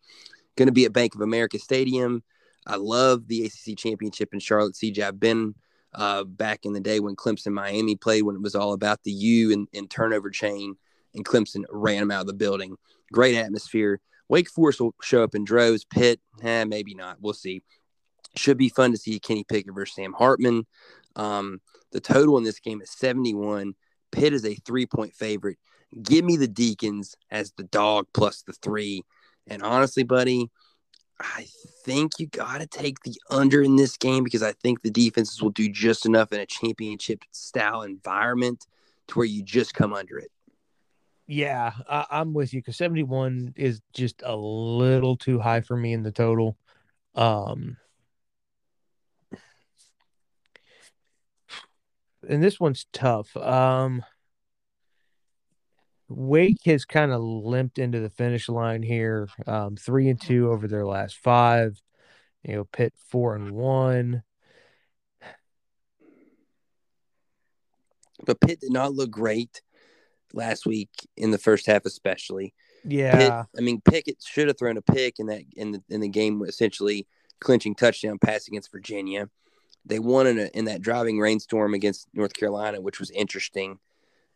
[0.56, 2.22] Going to be at Bank of America Stadium.
[2.66, 4.74] I love the ACC championship in Charlotte.
[4.74, 5.54] CJ, I've been
[5.94, 9.12] uh, back in the day when Clemson Miami played, when it was all about the
[9.12, 10.76] U and, and turnover chain,
[11.14, 12.76] and Clemson ran them out of the building.
[13.12, 14.00] Great atmosphere.
[14.28, 15.84] Wake Forest will show up in droves.
[15.84, 17.18] Pitt, eh, maybe not.
[17.20, 17.62] We'll see.
[18.36, 20.66] Should be fun to see Kenny Pickett versus Sam Hartman.
[21.14, 21.60] Um,
[21.92, 23.74] the total in this game is 71.
[24.10, 25.58] Pitt is a three point favorite.
[26.02, 29.02] Give me the Deacons as the dog plus the three.
[29.46, 30.50] And honestly, buddy,
[31.20, 31.46] I
[31.84, 35.40] think you got to take the under in this game because I think the defenses
[35.42, 38.66] will do just enough in a championship style environment
[39.08, 40.30] to where you just come under it.
[41.26, 45.92] Yeah, I, I'm with you because 71 is just a little too high for me
[45.92, 46.56] in the total.
[47.14, 47.76] Um,
[52.28, 53.34] and this one's tough.
[53.36, 54.02] Um,
[56.16, 59.28] Wake has kind of limped into the finish line here.
[59.46, 61.80] Um, three and two over their last five.
[62.42, 64.22] You know, Pitt four and one.
[68.24, 69.60] But Pitt did not look great
[70.32, 72.54] last week in the first half, especially.
[73.16, 76.00] Pitt, Yeah, I mean, Pickett should have thrown a pick in that in the in
[76.00, 77.06] the game, essentially
[77.40, 79.28] clinching touchdown pass against Virginia.
[79.86, 83.78] They won in, a, in that driving rainstorm against North Carolina, which was interesting.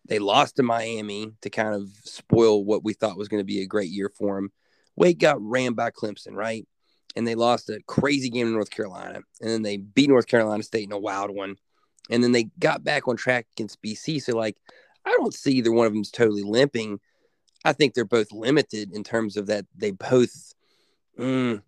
[0.08, 3.60] They lost to Miami to kind of spoil what we thought was going to be
[3.60, 4.50] a great year for them.
[4.96, 6.66] Wake got ran by Clemson, right?
[7.14, 9.20] And they lost a crazy game to North Carolina.
[9.40, 11.56] And then they beat North Carolina State in a wild one.
[12.10, 14.22] And then they got back on track against BC.
[14.22, 14.56] So, like,
[15.04, 17.00] I don't see either one of them's totally limping.
[17.64, 20.54] I think they're both limited in terms of that they both,
[21.18, 21.60] mm,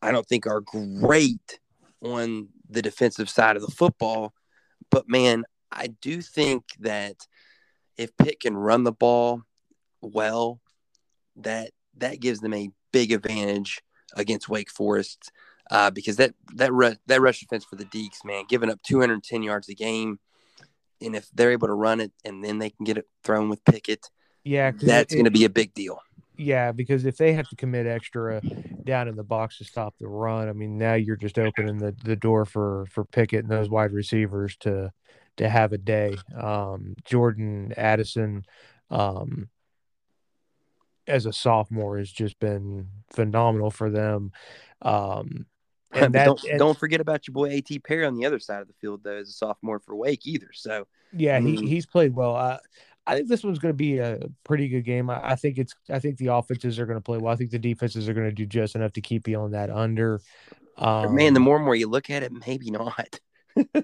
[0.00, 1.58] I don't think, are great
[2.02, 4.32] on the defensive side of the football.
[4.90, 7.26] But man, I do think that
[7.96, 9.42] if Pitt can run the ball
[10.00, 10.60] well,
[11.36, 13.80] that that gives them a big advantage
[14.14, 15.32] against Wake Forest
[15.70, 19.42] uh, because that that ru- that rush defense for the Deacs, man, giving up 210
[19.42, 20.18] yards a game,
[21.00, 23.64] and if they're able to run it and then they can get it thrown with
[23.64, 24.10] Pickett,
[24.44, 26.00] yeah, that's going to be a big deal.
[26.38, 28.42] Yeah, because if they have to commit extra
[28.84, 31.94] down in the box to stop the run, I mean, now you're just opening the,
[32.04, 34.92] the door for for Pickett and those wide receivers to
[35.36, 36.16] to have a day.
[36.36, 38.44] Um, Jordan Addison,
[38.90, 39.48] um,
[41.06, 44.32] as a sophomore, has just been phenomenal for them.
[44.82, 45.46] Um,
[45.92, 47.78] and that, don't and- don't forget about your boy A.T.
[47.80, 50.50] Perry on the other side of the field though, as a sophomore for Wake either.
[50.52, 51.60] So Yeah, Mm.
[51.60, 52.34] he, he's played well.
[52.34, 52.58] I,
[53.08, 55.08] I think this one's going to be a pretty good game.
[55.10, 55.72] I, I think it's.
[55.88, 57.32] I think the offenses are going to play well.
[57.32, 59.70] I think the defenses are going to do just enough to keep you on that
[59.70, 60.20] under.
[60.76, 63.20] Um, man, the more and more you look at it, maybe not.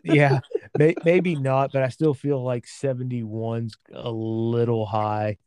[0.05, 0.41] Yeah,
[0.79, 5.39] may, maybe not, but I still feel like 71's a little high.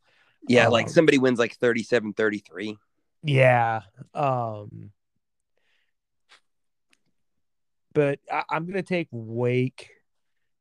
[0.48, 2.78] Yeah, like Um, somebody wins like 37-33.
[3.24, 3.82] Yeah.
[4.14, 4.92] Um
[7.94, 9.90] but I, I'm gonna take Wake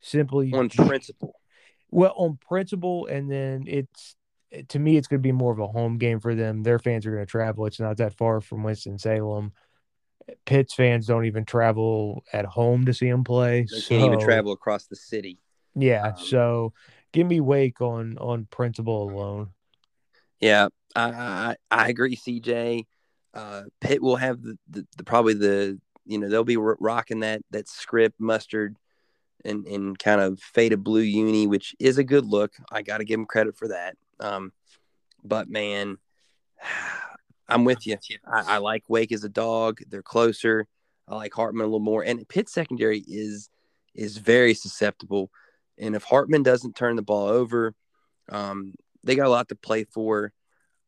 [0.00, 1.34] simply on principle.
[1.90, 4.16] well on principle and then it's
[4.68, 6.62] to me it's gonna be more of a home game for them.
[6.62, 7.66] Their fans are gonna travel.
[7.66, 9.52] It's not that far from Winston Salem.
[10.46, 13.66] Pitt's fans don't even travel at home to see him play.
[13.70, 15.38] They can't even travel across the city.
[15.74, 16.72] Yeah, Um, so
[17.12, 19.50] give me Wake on on principle alone.
[20.40, 22.86] Yeah, I I, I agree, CJ.
[23.32, 27.42] Uh, Pitt will have the, the, the probably the you know they'll be rocking that
[27.50, 28.76] that script mustard
[29.44, 32.52] and and kind of faded blue uni, which is a good look.
[32.70, 33.96] I got to give them credit for that.
[34.20, 34.52] Um,
[35.24, 35.98] but man,
[37.54, 37.96] I'm with you.
[38.26, 39.80] I, I like Wake as a dog.
[39.88, 40.66] They're closer.
[41.06, 43.48] I like Hartman a little more, and Pitt secondary is
[43.94, 45.30] is very susceptible.
[45.78, 47.74] And if Hartman doesn't turn the ball over,
[48.28, 48.74] um,
[49.04, 50.32] they got a lot to play for.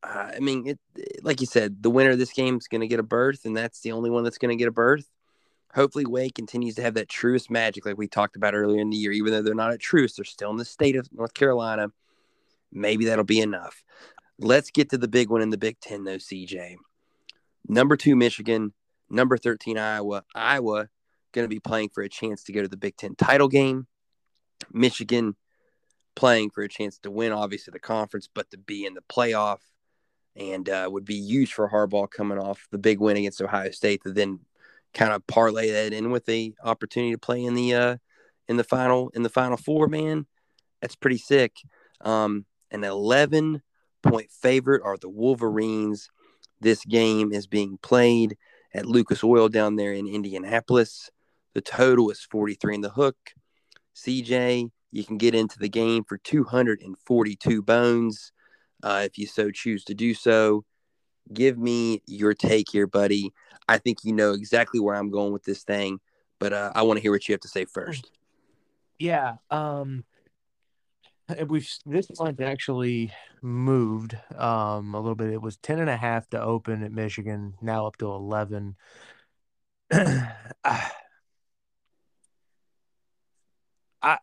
[0.03, 0.79] Uh, I mean, it
[1.23, 3.55] like you said, the winner of this game is going to get a berth, and
[3.55, 5.09] that's the only one that's going to get a berth.
[5.73, 8.97] Hopefully, Wake continues to have that Truist magic, like we talked about earlier in the
[8.97, 9.11] year.
[9.11, 11.91] Even though they're not at Truist, they're still in the state of North Carolina.
[12.71, 13.83] Maybe that'll be enough.
[14.39, 16.75] Let's get to the big one in the Big Ten, though, CJ.
[17.67, 18.73] Number two, Michigan.
[19.09, 20.23] Number 13, Iowa.
[20.35, 20.89] Iowa
[21.33, 23.87] going to be playing for a chance to go to the Big Ten title game.
[24.71, 25.35] Michigan
[26.15, 29.59] playing for a chance to win, obviously, the conference, but to be in the playoff
[30.35, 34.03] and uh, would be huge for Harbaugh coming off the big win against Ohio State
[34.03, 34.39] to then
[34.93, 37.97] kind of parlay that in with the opportunity to play in the uh,
[38.47, 39.87] in the final in the final four.
[39.87, 40.25] Man,
[40.81, 41.55] that's pretty sick.
[42.01, 43.61] Um, an 11
[44.09, 46.09] point favorite are the Wolverines.
[46.59, 48.37] This game is being played
[48.73, 51.09] at Lucas Oil down there in Indianapolis.
[51.53, 53.17] The total is 43 in the hook.
[53.95, 58.31] CJ, you can get into the game for 242 bones
[58.83, 60.63] uh, if you so choose to do so.
[61.33, 63.33] Give me your take here, buddy.
[63.67, 65.99] I think you know exactly where I'm going with this thing,
[66.39, 68.11] but uh, I want to hear what you have to say first.
[68.97, 69.35] Yeah.
[69.51, 70.05] Um
[71.47, 75.31] we've this line's actually moved um a little bit.
[75.31, 78.75] It was 10 and a half to open at Michigan, now up to 11.
[79.91, 80.31] I
[84.01, 84.17] I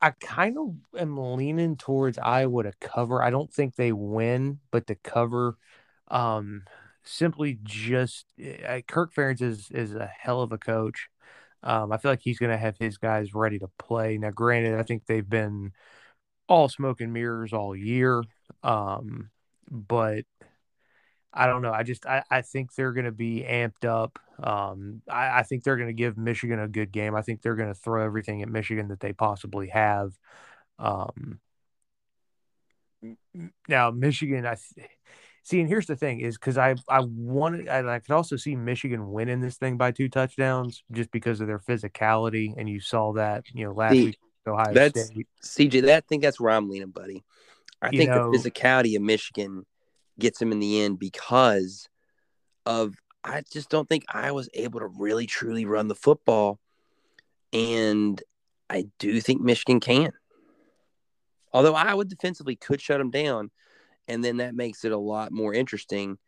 [0.00, 3.22] I kind of am leaning towards Iowa to cover.
[3.22, 5.56] I don't think they win, but to cover
[6.08, 6.64] um
[7.04, 8.26] simply just
[8.66, 11.08] uh, Kirk Ferentz is is a hell of a coach.
[11.62, 14.18] Um, I feel like he's going to have his guys ready to play.
[14.18, 15.72] Now, granted, I think they've been
[16.48, 18.22] all smoke and mirrors all year.
[18.62, 19.30] Um,
[19.70, 20.24] but
[21.32, 21.72] I don't know.
[21.72, 24.18] I just I, I think they're going to be amped up.
[24.42, 27.14] Um, I, I think they're going to give Michigan a good game.
[27.14, 30.12] I think they're going to throw everything at Michigan that they possibly have.
[30.78, 31.40] Um,
[33.68, 34.88] now Michigan, I th-
[35.42, 38.54] see, and here's the thing: is because I I wanted, I, I could also see
[38.56, 43.12] Michigan winning this thing by two touchdowns just because of their physicality, and you saw
[43.14, 45.26] that you know last See, week Ohio That's State.
[45.44, 45.82] CJ.
[45.82, 47.24] That I think that's where I'm leaning, buddy.
[47.80, 49.66] I You think know- the physicality of Michigan
[50.18, 51.88] gets him in the end because
[52.66, 52.94] of
[53.24, 56.58] I just don't think I was able to really truly run the football,
[57.52, 58.20] and
[58.68, 60.10] I do think Michigan can.
[61.52, 63.50] Although Iowa defensively could shut them down,
[64.08, 66.18] and then that makes it a lot more interesting.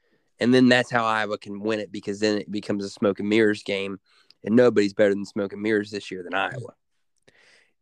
[0.41, 3.29] And then that's how Iowa can win it because then it becomes a smoke and
[3.29, 3.99] mirrors game,
[4.45, 6.75] and nobody's better than smoke and mirrors this year than Iowa.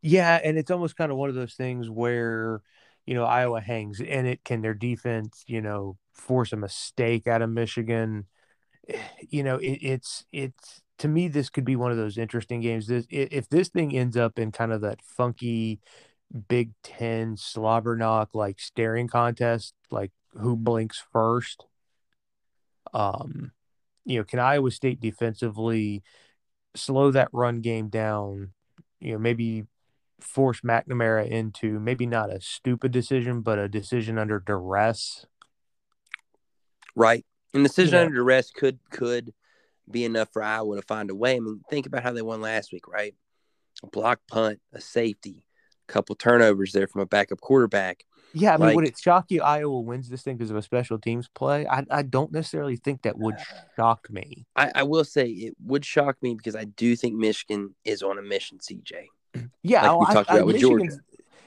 [0.02, 2.60] Yeah, and it's almost kind of one of those things where,
[3.06, 4.44] you know, Iowa hangs in it.
[4.44, 8.26] Can their defense, you know, force a mistake out of Michigan?
[9.30, 12.86] You know, it, it's it's to me this could be one of those interesting games.
[12.88, 15.80] This if this thing ends up in kind of that funky
[16.48, 21.66] Big Ten slobber knock like staring contest, like who blinks first.
[22.92, 23.52] Um,
[24.04, 26.02] you know, can Iowa State defensively
[26.76, 28.52] slow that run game down?
[29.00, 29.66] You know, maybe
[30.22, 35.26] force McNamara into maybe not a stupid decision, but a decision under duress.
[36.94, 37.24] right?
[37.54, 38.00] And decision Yeah.
[38.02, 39.32] under duress could could
[39.90, 41.36] be enough for Iowa to find a way.
[41.36, 43.14] I mean, think about how they won last week, right?
[43.82, 45.44] A block punt, a safety,
[45.88, 48.04] a couple turnovers there from a backup quarterback.
[48.34, 50.98] Yeah, I mean, would it shock you Iowa wins this thing because of a special
[50.98, 51.66] teams play?
[51.66, 53.36] I, I don't necessarily think that would
[53.76, 54.46] shock me.
[54.56, 58.18] I, I will say it would shock me because I do think Michigan is on
[58.18, 59.06] a mission, CJ.
[59.62, 60.98] Yeah, Like oh, we I- talked I- about with Georgia.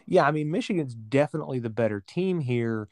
[0.07, 2.87] Yeah, I mean, Michigan's definitely the better team here.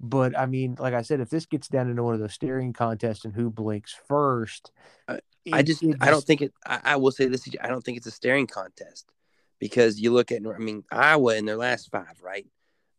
[0.00, 2.72] But I mean, like I said, if this gets down into one of those staring
[2.72, 4.70] contests and who blinks first,
[5.08, 5.14] I-
[5.44, 6.52] it- I just it I don't think it.
[6.66, 9.10] I, I will say this: I don't think it's a staring contest
[9.58, 12.46] because you look at I mean Iowa in their last five, right?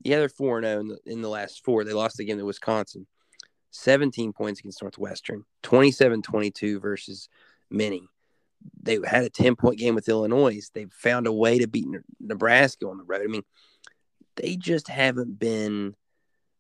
[0.04, 1.84] Yeah, they're four zero oh in the in the last four.
[1.86, 3.08] They lost again to Wisconsin,
[3.72, 7.30] seventeen points against Northwestern, 27-22 versus
[7.70, 8.08] Mini.
[8.82, 10.70] They had a ten point game with Illinois.
[10.74, 11.88] They found a way to beat
[12.20, 13.22] Nebraska on the road.
[13.22, 13.44] I mean,
[14.36, 15.96] they just haven't been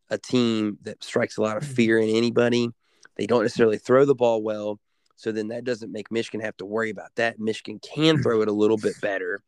[0.09, 2.69] a team that strikes a lot of fear in anybody.
[3.15, 4.79] They don't necessarily throw the ball well.
[5.15, 7.39] So then that doesn't make Michigan have to worry about that.
[7.39, 9.41] Michigan can throw it a little bit better.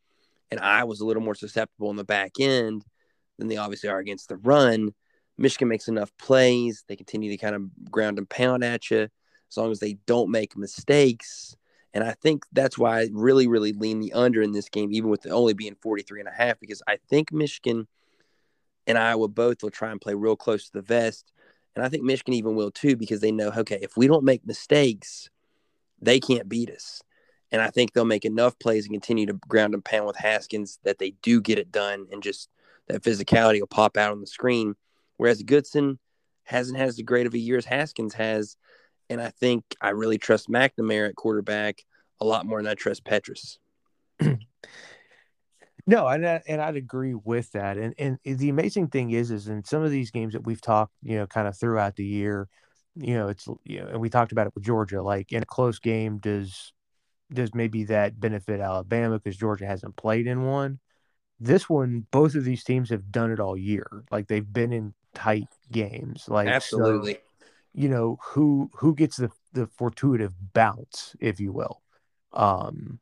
[0.49, 2.83] And I was a little more susceptible in the back end
[3.37, 4.93] than they obviously are against the run.
[5.37, 6.83] Michigan makes enough plays.
[6.87, 9.07] They continue to kind of ground and pound at you
[9.49, 11.55] as long as they don't make mistakes.
[11.93, 15.09] And I think that's why I really, really lean the under in this game, even
[15.09, 17.87] with it only being 43 and a half, because I think Michigan
[18.87, 21.31] and Iowa both will try and play real close to the vest.
[21.75, 24.45] And I think Michigan even will too, because they know, okay, if we don't make
[24.45, 25.29] mistakes,
[26.01, 27.01] they can't beat us.
[27.51, 30.79] And I think they'll make enough plays and continue to ground and pound with Haskins
[30.83, 32.49] that they do get it done and just
[32.87, 34.75] that physicality will pop out on the screen.
[35.17, 35.99] Whereas Goodson
[36.43, 38.55] hasn't had as great of a year as Haskins has.
[39.11, 41.83] And I think I really trust McNamara at quarterback
[42.19, 43.57] a lot more than I trust Petras.
[45.87, 47.77] No, and I, and I'd agree with that.
[47.77, 50.93] And and the amazing thing is, is in some of these games that we've talked,
[51.01, 52.47] you know, kind of throughout the year,
[52.95, 55.01] you know, it's you know, and we talked about it with Georgia.
[55.01, 56.71] Like in a close game, does
[57.33, 60.79] does maybe that benefit Alabama because Georgia hasn't played in one?
[61.39, 64.03] This one, both of these teams have done it all year.
[64.11, 66.25] Like they've been in tight games.
[66.27, 67.17] Like so, Absolutely.
[67.73, 71.81] You know who who gets the the fortuitous bounce, if you will.
[72.33, 72.99] Um,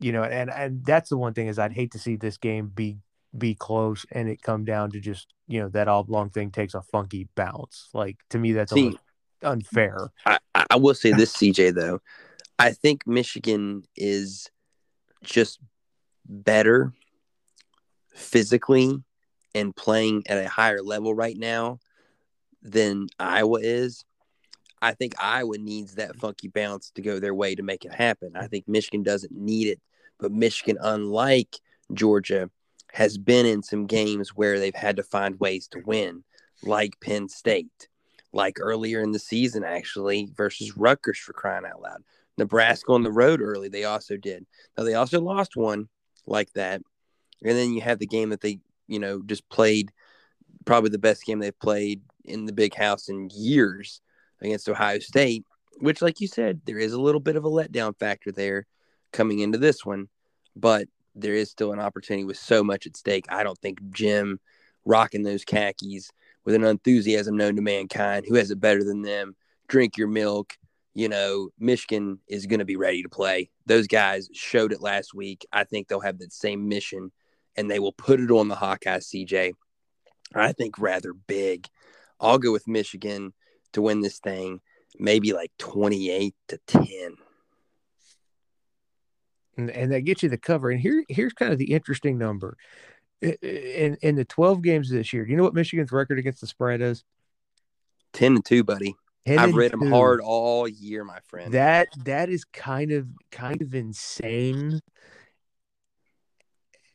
[0.00, 2.70] you know, and and that's the one thing is I'd hate to see this game
[2.74, 2.98] be
[3.36, 6.82] be close and it come down to just you know that oblong thing takes a
[6.82, 7.88] funky bounce.
[7.92, 8.96] Like to me, that's See,
[9.42, 10.10] unfair.
[10.26, 12.00] I I will say this, CJ, though.
[12.58, 14.48] I think Michigan is
[15.24, 15.58] just
[16.26, 16.92] better
[18.14, 19.02] physically
[19.54, 21.80] and playing at a higher level right now
[22.64, 24.04] than Iowa is.
[24.82, 28.32] I think Iowa needs that funky bounce to go their way to make it happen.
[28.34, 29.80] I think Michigan doesn't need it,
[30.18, 31.56] but Michigan, unlike
[31.92, 32.50] Georgia,
[32.92, 36.22] has been in some games where they've had to find ways to win,
[36.62, 37.88] like Penn State,
[38.32, 42.02] like earlier in the season, actually, versus Rutgers for crying out loud.
[42.36, 44.44] Nebraska on the road early, they also did.
[44.76, 45.88] Now, they also lost one
[46.26, 46.82] like that.
[47.42, 49.90] And then you have the game that they, you know, just played
[50.64, 54.00] probably the best game they've played in the big house in years
[54.40, 55.44] against Ohio State,
[55.78, 58.66] which, like you said, there is a little bit of a letdown factor there
[59.12, 60.08] coming into this one,
[60.56, 63.26] but there is still an opportunity with so much at stake.
[63.28, 64.40] I don't think Jim
[64.84, 66.10] rocking those khakis
[66.44, 69.34] with an enthusiasm known to mankind, who has it better than them,
[69.68, 70.56] drink your milk.
[70.92, 73.50] You know, Michigan is going to be ready to play.
[73.66, 75.44] Those guys showed it last week.
[75.52, 77.10] I think they'll have that same mission
[77.56, 79.52] and they will put it on the Hawkeyes, CJ.
[80.34, 81.66] I think rather big.
[82.24, 83.32] I'll go with Michigan
[83.72, 84.60] to win this thing,
[84.98, 87.16] maybe like 28 to 10.
[89.56, 90.70] and, and that gets you the cover.
[90.70, 92.56] And here, here's kind of the interesting number.
[93.22, 96.46] In in the 12 games this year, do you know what Michigan's record against the
[96.46, 97.04] spread is?
[98.12, 98.94] 10 to 2, buddy.
[99.26, 101.54] I've read them hard all year, my friend.
[101.54, 104.80] That that is kind of kind of insane.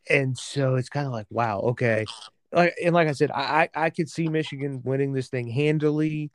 [0.08, 2.06] And so it's kind of like, wow, okay.
[2.52, 6.32] Like and like I said, I I I could see Michigan winning this thing handily,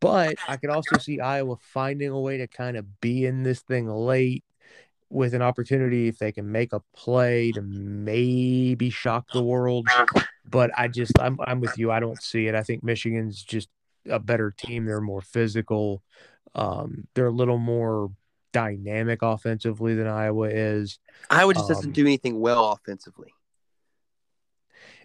[0.00, 3.60] but I could also see Iowa finding a way to kind of be in this
[3.60, 4.44] thing late
[5.08, 9.88] with an opportunity if they can make a play to maybe shock the world.
[10.48, 11.90] But I just I'm I'm with you.
[11.90, 12.54] I don't see it.
[12.54, 13.68] I think Michigan's just
[14.08, 14.84] a better team.
[14.84, 16.02] They're more physical.
[16.54, 18.10] Um, they're a little more
[18.52, 20.98] dynamic offensively than Iowa is.
[21.28, 23.34] Iowa just um, doesn't do anything well offensively.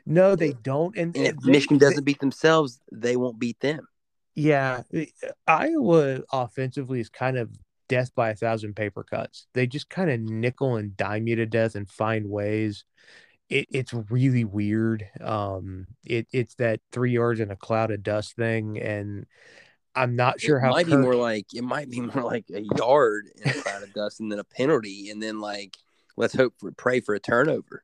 [0.05, 0.95] No, they don't.
[0.97, 3.87] And, And if they- Michigan doesn't beat themselves, they won't beat them.
[4.33, 4.83] Yeah,
[5.45, 7.49] Iowa offensively is kind of
[7.89, 9.47] death by a thousand paper cuts.
[9.53, 12.85] They just kind of nickel and dime you to death and find ways.
[13.49, 15.05] It, it's really weird.
[15.19, 19.25] Um, it it's that three yards in a cloud of dust thing, and
[19.93, 22.61] I'm not sure it how might be more like it might be more like a
[22.77, 25.75] yard in a cloud of dust and then a penalty and then like
[26.15, 27.83] let's hope for pray for a turnover.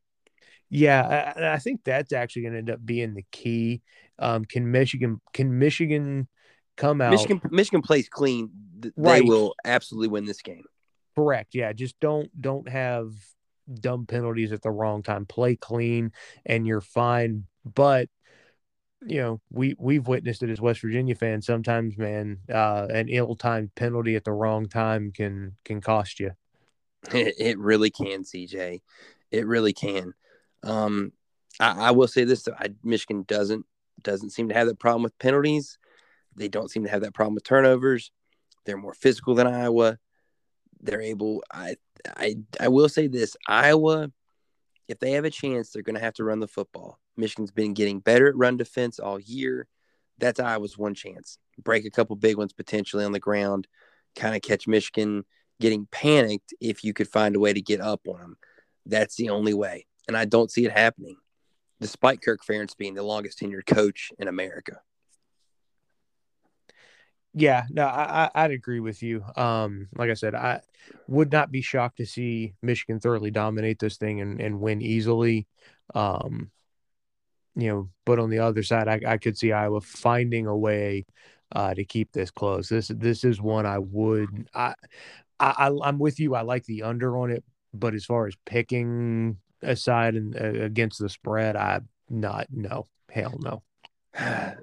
[0.69, 3.81] Yeah, I, I think that's actually going to end up being the key.
[4.19, 6.27] Um, can Michigan can Michigan
[6.76, 8.49] come out Michigan Michigan plays clean.
[8.81, 9.22] th- Right.
[9.23, 10.65] They will absolutely win this game.
[11.15, 11.56] correct?
[11.56, 13.11] Yeah, just don't don't have
[13.73, 15.26] dumb penalties at the wrong time.
[15.26, 16.11] Play clean,
[16.45, 17.45] and you're fine.
[17.65, 18.10] But
[19.06, 21.45] you know, we we've witnessed it as West Virginia fans.
[21.45, 26.31] Sometimes, man, uh, an ill-timed penalty at the wrong time can can cost you.
[27.14, 28.81] It, it really can, CJ.
[29.31, 30.14] It really can.
[30.68, 31.14] Um,
[31.60, 33.65] I, I will say this: I, Michigan doesn't
[34.03, 35.77] doesn't seem to have that problem with penalties.
[36.35, 38.11] They don't seem to have that problem with turnovers.
[38.65, 39.98] They're more physical than Iowa.
[40.81, 41.44] They're able.
[41.52, 44.11] I I I will say this: Iowa,
[44.88, 46.99] if they have a chance, they're going to have to run the football.
[47.15, 49.68] Michigan's been getting better at run defense all year.
[50.19, 51.38] That's Iowa's one chance.
[51.57, 53.68] Break a couple big ones potentially on the ground.
[54.15, 55.26] Kind of catch Michigan
[55.60, 58.38] getting panicked if you could find a way to get up on them.
[58.85, 59.88] That's the only way.
[60.07, 61.17] And I don't see it happening,
[61.81, 64.81] despite Kirk Ferentz being the longest tenured coach in America.
[67.34, 69.23] Yeah, no, I, I I'd agree with you.
[69.35, 70.61] Um, like I said, I
[71.07, 75.45] would not be shocked to see Michigan thoroughly dominate this thing and, and win easily.
[75.93, 76.49] Um,
[77.55, 81.05] you know, but on the other side, I, I could see Iowa finding a way
[81.51, 82.69] uh, to keep this close.
[82.69, 84.73] This this is one I would I
[85.39, 86.34] I- I'm with you.
[86.35, 87.43] I like the under on it,
[87.73, 93.38] but as far as picking aside and uh, against the spread, I not no hell
[93.39, 93.63] no.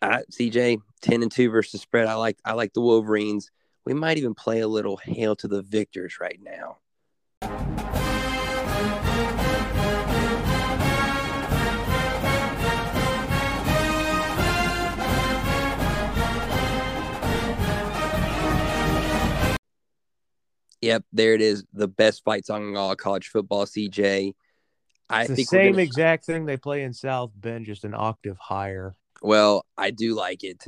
[0.00, 2.06] I, CJ, 10 and 2 versus spread.
[2.06, 3.50] I like I like the Wolverines.
[3.84, 6.78] We might even play a little hail to the victors right now.
[20.80, 21.64] Yep, there it is.
[21.72, 24.34] The best fight song in all college football, CJ.
[25.10, 28.36] I It's the same gonna- exact thing they play in South Bend, just an octave
[28.38, 28.94] higher.
[29.20, 30.62] Well, I do like it,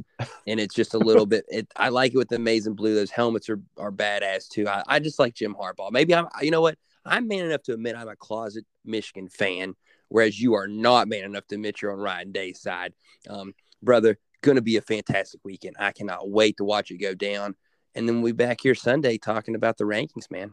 [0.46, 1.44] and it's just a little bit.
[1.48, 2.94] It, I like it with the Amazing Blue.
[2.96, 4.66] Those helmets are are badass too.
[4.66, 5.92] I, I just like Jim Harbaugh.
[5.92, 6.26] Maybe I'm.
[6.42, 6.76] You know what?
[7.04, 9.74] I'm man enough to admit I'm a closet Michigan fan,
[10.08, 12.92] whereas you are not man enough to admit you're on Ryan Day's side,
[13.28, 14.18] um, brother.
[14.42, 15.76] Going to be a fantastic weekend.
[15.78, 17.54] I cannot wait to watch it go down,
[17.94, 20.52] and then we'll be back here Sunday talking about the rankings, man.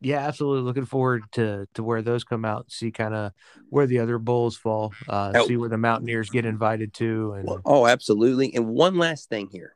[0.00, 0.62] Yeah, absolutely.
[0.62, 2.70] Looking forward to to where those come out.
[2.70, 3.32] See kind of
[3.68, 4.92] where the other bowls fall.
[5.08, 5.46] Uh, Oh.
[5.46, 8.54] See where the Mountaineers get invited to, and Well, oh, absolutely.
[8.54, 9.74] And one last thing here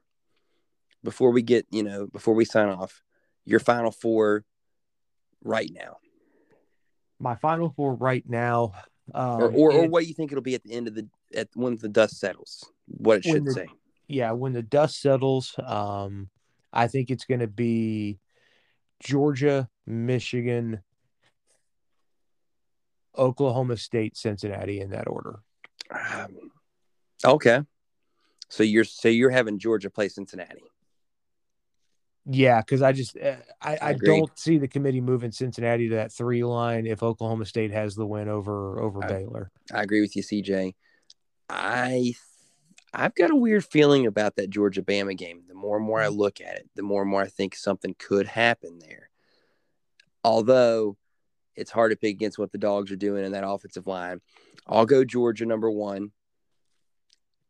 [1.03, 3.03] before we get, you know, before we sign off,
[3.45, 4.45] your final four
[5.43, 5.97] right now.
[7.19, 8.73] My final four right now.
[9.13, 11.49] Um, or or, or what you think it'll be at the end of the at
[11.55, 12.71] when the dust settles?
[12.87, 13.67] What it should the- say.
[14.07, 16.29] yeah, when the dust settles, um,
[16.73, 18.19] I think it's going to be
[19.01, 20.83] Georgia, Michigan,
[23.17, 25.41] Oklahoma State, Cincinnati in that order.
[25.91, 26.37] Um,
[27.25, 27.63] okay.
[28.49, 30.63] So you're so you're having Georgia play Cincinnati.
[32.25, 36.13] Yeah, because I just uh, I, I don't see the committee moving Cincinnati to that
[36.13, 39.51] three line if Oklahoma State has the win over over I- Baylor.
[39.73, 40.75] I agree with you, CJ.
[41.49, 42.15] I
[42.95, 45.43] I've got a weird feeling about that Georgia Bama game.
[45.49, 46.19] The more and more I mm-hmm.
[46.19, 49.09] look at it, the more and more I think something could happen there.
[50.25, 50.97] Although
[51.57, 54.21] it's hard to pick against what the dogs are doing in that offensive line.
[54.67, 56.13] I'll go Georgia number one.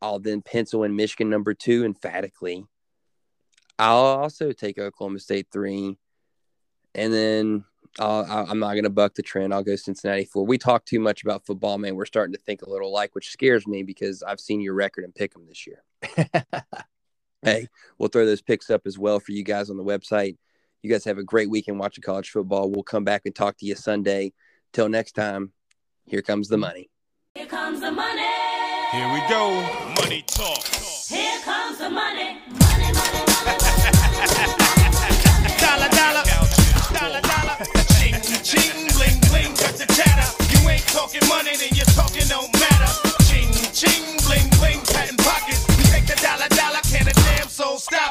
[0.01, 2.64] I'll then pencil in Michigan number two emphatically.
[3.78, 5.97] I'll also take Oklahoma State three.
[6.94, 7.64] And then
[7.98, 9.52] uh, I- I'm not going to buck the trend.
[9.52, 10.47] I'll go Cincinnati four.
[10.47, 11.94] We talk too much about football, man.
[11.94, 15.05] We're starting to think a little alike, which scares me because I've seen your record
[15.05, 15.82] and pick them this year.
[17.43, 20.36] hey, we'll throw those picks up as well for you guys on the website.
[20.82, 22.70] You guys have a great weekend watching college football.
[22.70, 24.32] We'll come back and talk to you Sunday.
[24.73, 25.52] Till next time,
[26.06, 26.90] here comes the money.
[27.35, 28.23] Here comes the money.
[28.90, 29.62] Here we go.
[30.02, 30.64] Money talk.
[30.64, 32.24] Here comes the money.
[32.24, 32.41] Money,
[40.93, 42.90] talking money, then you're talking no matter.
[43.24, 45.64] Ching, ching, bling, bling, patent pockets.
[45.90, 48.02] Take the dollar, dollar, can a damn soul stop?